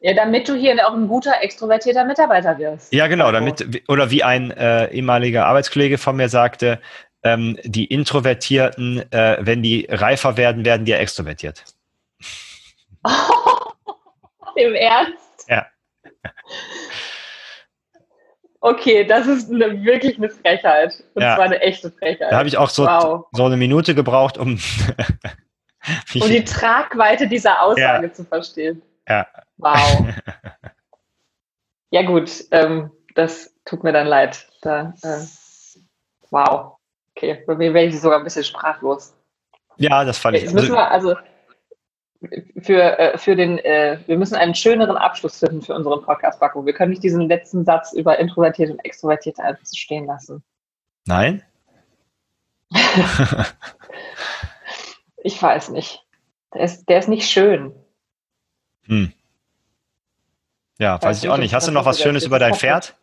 [0.00, 2.92] Ja, damit du hier auch ein guter, extrovertierter Mitarbeiter wirst.
[2.92, 6.80] ja, genau, damit, oder wie ein äh, ehemaliger Arbeitskollege von mir sagte,
[7.22, 11.64] ähm, die Introvertierten, äh, wenn die reifer werden, werden die ja extrovertiert.
[14.56, 15.46] Im Ernst?
[15.48, 15.66] Ja.
[18.62, 21.02] Okay, das ist eine, wirklich eine Frechheit.
[21.14, 21.34] Und Ja.
[21.36, 22.30] zwar eine echte Frechheit.
[22.30, 23.26] Da habe ich auch so, Wow.
[23.32, 24.58] so eine Minute gebraucht, um
[26.14, 28.12] um die Tragweite dieser Aussage Ja.
[28.12, 28.82] zu verstehen.
[29.08, 29.26] Ja.
[29.56, 30.06] Wow.
[31.90, 34.46] ja gut, ähm, das tut mir dann leid.
[34.60, 35.20] Da, äh,
[36.30, 36.76] wow.
[37.20, 39.14] Okay, bei mir wäre ich sogar ein bisschen sprachlos.
[39.76, 40.44] Ja, das fand ich.
[40.44, 41.16] Jetzt müssen wir also
[42.62, 46.64] für, äh, für den, äh, wir müssen einen schöneren Abschluss finden für unseren Podcast, Baku.
[46.64, 50.42] Wir können nicht diesen letzten Satz über Introvertierte und Extrovertierte einfach so stehen lassen.
[51.04, 51.42] Nein?
[55.22, 56.02] Ich weiß nicht.
[56.54, 57.74] Der ist, der ist nicht schön.
[58.86, 59.12] Hm.
[60.78, 61.52] Ja, weiß Weißt ich auch nicht.
[61.52, 62.96] Hast du noch was Schönes über dein Pferd?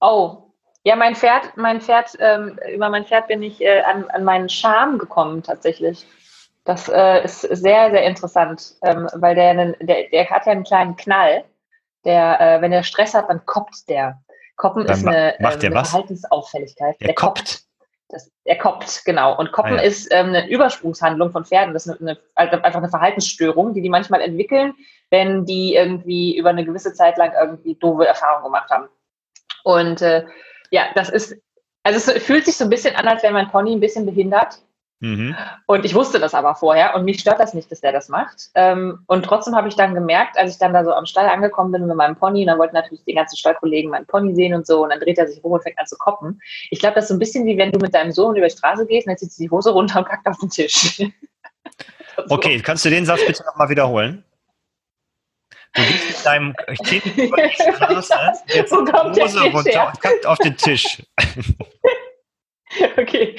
[0.00, 0.41] Oh,
[0.84, 4.48] ja, mein Pferd, mein Pferd, ähm, über mein Pferd bin ich äh, an, an meinen
[4.48, 6.06] Charme gekommen tatsächlich.
[6.64, 10.64] Das äh, ist sehr, sehr interessant, ähm, weil der, einen, der, der hat ja einen
[10.64, 11.44] kleinen Knall.
[12.04, 14.20] Der, äh, wenn er Stress hat, dann koppt der.
[14.56, 15.84] Koppen Dann ist eine, macht ähm, der eine?
[15.84, 16.96] Verhaltensauffälligkeit.
[17.00, 17.62] Der koppt.
[18.08, 19.36] Das, er koppt, genau.
[19.38, 19.82] Und Koppen Ah, ja.
[19.82, 21.72] ist ähm, eine Übersprungshandlung von Pferden.
[21.72, 24.74] Das ist eine, eine, also einfach eine Verhaltensstörung, die die manchmal entwickeln,
[25.10, 28.88] wenn die irgendwie über eine gewisse Zeit lang irgendwie doofe Erfahrungen gemacht haben.
[29.64, 30.26] Und äh,
[30.72, 31.36] ja, das ist,
[31.84, 34.58] also es fühlt sich so ein bisschen an, als wäre mein Pony ein bisschen behindert.
[35.00, 35.34] Mhm.
[35.66, 38.50] Und ich wusste das aber vorher und mich stört das nicht, dass der das macht.
[38.54, 41.72] Ähm, und trotzdem habe ich dann gemerkt, als ich dann da so am Stall angekommen
[41.72, 44.64] bin mit meinem Pony, und dann wollten natürlich die ganzen Stallkollegen meinen Pony sehen und
[44.64, 46.40] so, und dann dreht er sich rum und fängt an zu koppen.
[46.70, 48.56] Ich glaube, das ist so ein bisschen wie wenn du mit deinem Sohn über die
[48.56, 51.02] Straße gehst und dann zieht sie die Hose runter und kackt auf den Tisch.
[52.14, 52.34] So.
[52.34, 54.22] Okay, kannst du den Satz bitte nochmal wiederholen?
[55.74, 56.54] Du gehst mit deinem
[56.84, 58.14] Kind über die Straße,
[58.48, 61.02] jetzt Wo kommt der Hose Tisch runter und kackt auf den Tisch.
[62.96, 63.36] Okay.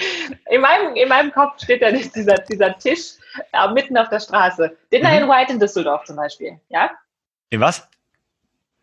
[0.50, 3.14] In meinem, in meinem Kopf steht dann dieser, dieser Tisch
[3.52, 4.78] äh, mitten auf der Straße.
[4.92, 5.24] Dinner Mhm.
[5.24, 6.60] in White in Düsseldorf zum Beispiel.
[6.70, 6.92] Ja?
[7.50, 7.88] In was?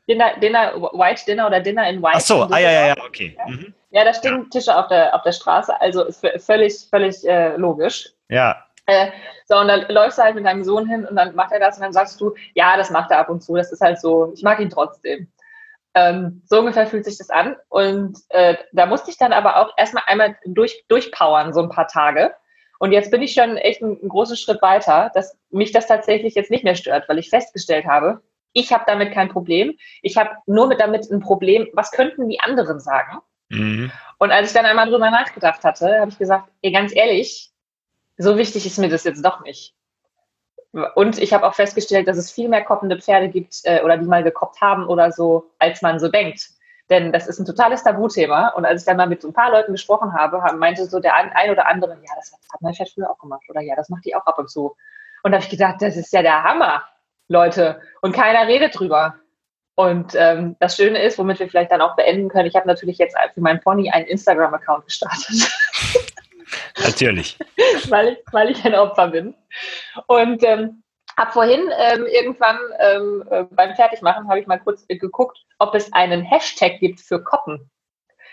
[0.08, 2.14] Dinner, Dinner, White Dinner oder Dinner in White.
[2.16, 3.38] Ach so, ah ja, ja, ja, okay.
[3.46, 3.72] Mhm.
[3.90, 8.08] Ja, da stehen Tische auf der, auf der Straße, also ist völlig, völlig äh, logisch.
[8.28, 9.12] Ja, Äh,
[9.44, 11.76] so, und dann läufst du halt mit deinem Sohn hin und dann macht er das
[11.76, 14.32] und dann sagst du, ja, das macht er ab und zu, das ist halt so,
[14.34, 15.28] ich mag ihn trotzdem.
[15.94, 17.56] Ähm, so ungefähr fühlt sich das an.
[17.68, 21.86] Und äh, da musste ich dann aber auch erstmal einmal durch, durchpowern, so ein paar
[21.86, 22.34] Tage.
[22.80, 26.34] Und jetzt bin ich schon echt einen, einen großen Schritt weiter, dass mich das tatsächlich
[26.34, 28.22] jetzt nicht mehr stört, weil ich festgestellt habe,
[28.52, 29.76] ich habe damit kein Problem.
[30.02, 33.18] Ich habe nur mit damit ein Problem, was könnten die anderen sagen?
[33.50, 33.92] mhm.
[34.18, 37.50] Und als ich dann einmal drüber nachgedacht hatte, habe ich gesagt, ey, ganz ehrlich,
[38.20, 39.74] so wichtig ist mir das jetzt doch nicht.
[40.94, 44.06] Und ich habe auch festgestellt, dass es viel mehr koppende Pferde gibt äh, oder die
[44.06, 46.48] mal gekoppt haben oder so, als man so denkt.
[46.90, 48.48] Denn das ist ein totales Tabuthema.
[48.50, 51.00] Und als ich dann mal mit so ein paar Leuten gesprochen habe, haben- meinte so
[51.00, 53.42] der ein, oder andere, ja, das hat, hat mein Pferd früher auch gemacht.
[53.48, 54.76] Oder ja, das macht die auch ab und zu.
[55.22, 56.84] Und da habe ich gedacht, das ist ja der Hammer,
[57.28, 57.80] Leute.
[58.00, 59.14] Und keiner redet drüber.
[59.76, 62.98] Und ähm, das Schöne ist, womit wir vielleicht dann auch beenden können, ich habe natürlich
[62.98, 65.50] jetzt für meinen Pony einen Instagram-Account gestartet.
[67.00, 67.38] natürlich.
[67.88, 69.34] weil, ich, weil ich ein Opfer bin.
[70.06, 70.82] Und ähm,
[71.16, 75.74] Habe vorhin ähm, irgendwann ähm, äh, beim Fertigmachen habe ich mal kurz äh, geguckt, ob
[75.74, 77.70] es einen Hashtag gibt für Koppen.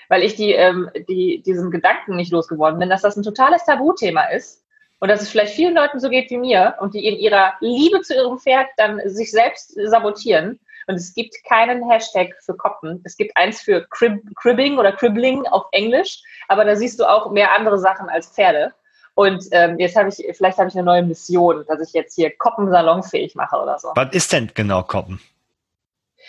[0.10, 4.26] Weil ich die, ähm, die, diesen Gedanken nicht losgeworden bin, dass das ein totales Tabuthema
[4.26, 4.64] ist
[5.00, 8.02] und dass es vielleicht vielen Leuten so geht wie mir und die in ihrer Liebe
[8.02, 10.60] zu ihrem Pferd dann sich selbst sabotieren.
[10.88, 13.02] Und es gibt keinen Hashtag für Koppen.
[13.04, 17.30] Es gibt eins für Crib Cribbing oder Cribbling auf Englisch, aber da siehst du auch
[17.32, 18.74] mehr andere Sachen als Pferde.
[19.14, 22.32] Und ähm, jetzt habe ich, vielleicht habe ich eine neue Mission, dass ich jetzt hier
[22.38, 23.92] Koppen salonfähig mache oder so.
[23.96, 25.20] Was ist denn genau Koppen?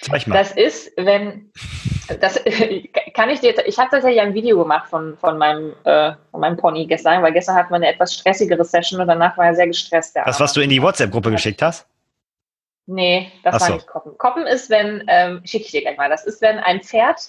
[0.01, 0.37] Zeig mal.
[0.37, 1.53] Das ist, wenn,
[2.21, 2.43] das
[3.15, 6.57] kann ich dir, ich habe tatsächlich ein Video gemacht von, von, meinem, äh, von meinem
[6.57, 9.67] Pony gestern, weil gestern hatten wir eine etwas stressigere Session und danach war er sehr
[9.67, 10.17] gestresst.
[10.17, 11.87] Das, was du in die WhatsApp-Gruppe geschickt hast?
[12.91, 13.75] Nee, das Ach war so.
[13.75, 14.17] nicht Koppen.
[14.17, 17.21] Koppen ist, wenn, ähm, schicke ich dir gleich mal, das ist, wenn ein Pferd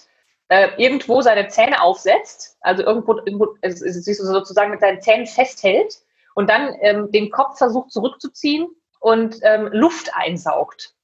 [0.48, 5.98] äh, irgendwo seine Zähne aufsetzt, also irgendwo, irgendwo siehst du sozusagen mit seinen Zähnen festhält
[6.34, 8.68] und dann ähm, den Kopf versucht zurückzuziehen
[9.00, 10.94] und ähm, Luft einsaugt.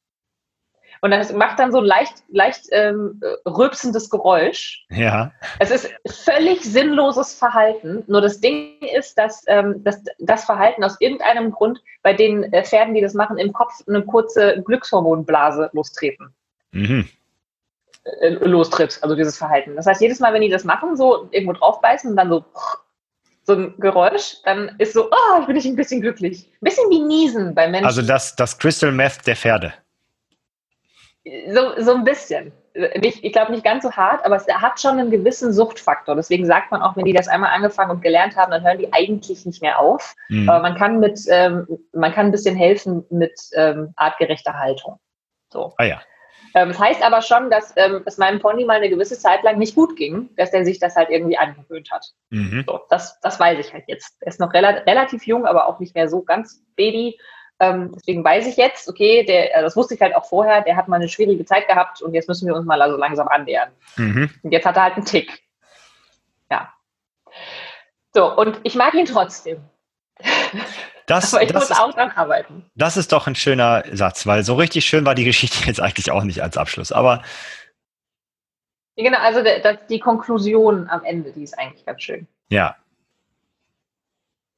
[1.00, 4.86] Und das macht dann so ein leicht, leicht ähm, rülpsendes Geräusch.
[4.90, 5.32] Ja.
[5.58, 8.04] Es ist völlig sinnloses Verhalten.
[8.06, 12.64] Nur das Ding ist, dass, ähm, dass das Verhalten aus irgendeinem Grund bei den äh,
[12.64, 16.34] Pferden, die das machen, im Kopf eine kurze Glückshormonblase lostreten.
[16.72, 17.08] Mhm.
[18.20, 19.76] Äh, lostritt, also dieses Verhalten.
[19.76, 22.44] Das heißt, jedes Mal, wenn die das machen, so irgendwo draufbeißen und dann so
[23.46, 26.50] so ein Geräusch, dann ist so, oh, ich bin ich ein bisschen glücklich.
[26.60, 27.86] Ein bisschen wie Niesen bei Menschen.
[27.86, 29.72] Also das, das Crystal Meth der Pferde.
[31.52, 32.52] So, so ein bisschen.
[33.00, 36.14] Nicht, ich glaube nicht ganz so hart, aber es hat schon einen gewissen Suchtfaktor.
[36.14, 38.92] Deswegen sagt man auch, wenn die das einmal angefangen und gelernt haben, dann hören die
[38.92, 40.14] eigentlich nicht mehr auf.
[40.28, 40.48] Mhm.
[40.48, 44.98] Aber man kann mit, ähm, man kann ein bisschen helfen mit ähm, artgerechter Haltung.
[45.50, 45.72] So.
[45.78, 46.02] Ah ja.
[46.54, 49.58] Ähm, das heißt aber schon, dass ähm, es meinem Pony mal eine gewisse Zeit lang
[49.58, 52.06] nicht gut ging, dass er sich das halt irgendwie angewöhnt hat.
[52.30, 52.64] Mhm.
[52.66, 54.16] So, das, das weiß ich halt jetzt.
[54.20, 57.18] Er ist noch rela relativ jung, aber auch nicht mehr so ganz Baby.
[57.58, 60.76] Ähm, deswegen weiß ich jetzt, okay, der, äh, das wusste ich halt auch vorher, der
[60.76, 63.70] hat mal eine schwierige Zeit gehabt und jetzt müssen wir uns mal also langsam annähern.
[63.96, 64.30] Mhm.
[64.42, 65.42] Und jetzt hat er halt einen Tick.
[66.50, 66.72] Ja.
[68.14, 69.58] So, und ich mag ihn trotzdem.
[71.06, 72.70] Das, Aber ich das muss auch dran arbeiten.
[72.74, 76.10] Das ist doch ein schöner Satz, weil so richtig schön war die Geschichte jetzt eigentlich
[76.10, 76.92] auch nicht als Abschluss.
[76.92, 77.22] Aber
[78.96, 82.26] Genau, also der, die Konklusion am Ende, die ist eigentlich ganz schön.
[82.48, 82.76] Ja.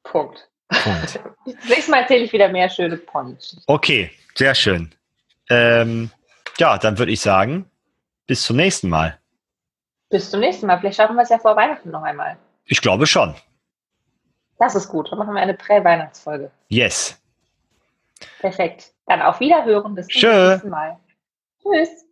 [0.05, 0.49] Punkt.
[0.69, 1.21] Punkt.
[1.45, 3.57] Nächstes Mal erzähle ich wieder mehr schöne Ponys.
[3.66, 4.95] Okay, sehr schön.
[5.51, 6.11] Ähm,
[6.59, 7.71] ja, dann würde ich sagen,
[8.27, 9.19] bis zum nächsten Mal.
[10.11, 10.79] Bis zum nächsten Mal.
[10.79, 12.37] Vielleicht schaffen wir es ja vor Weihnachten noch einmal.
[12.64, 13.35] Ich glaube schon.
[14.59, 15.11] Das ist gut.
[15.11, 16.51] Dann machen wir eine Prä-Weihnachtsfolge.
[16.69, 17.21] Yes.
[18.41, 18.93] Perfekt.
[19.07, 19.95] Dann auf Wiederhören.
[19.95, 20.51] Bis zum Tschö.
[20.51, 20.99] nächsten Mal.
[21.62, 22.05] Tschüss.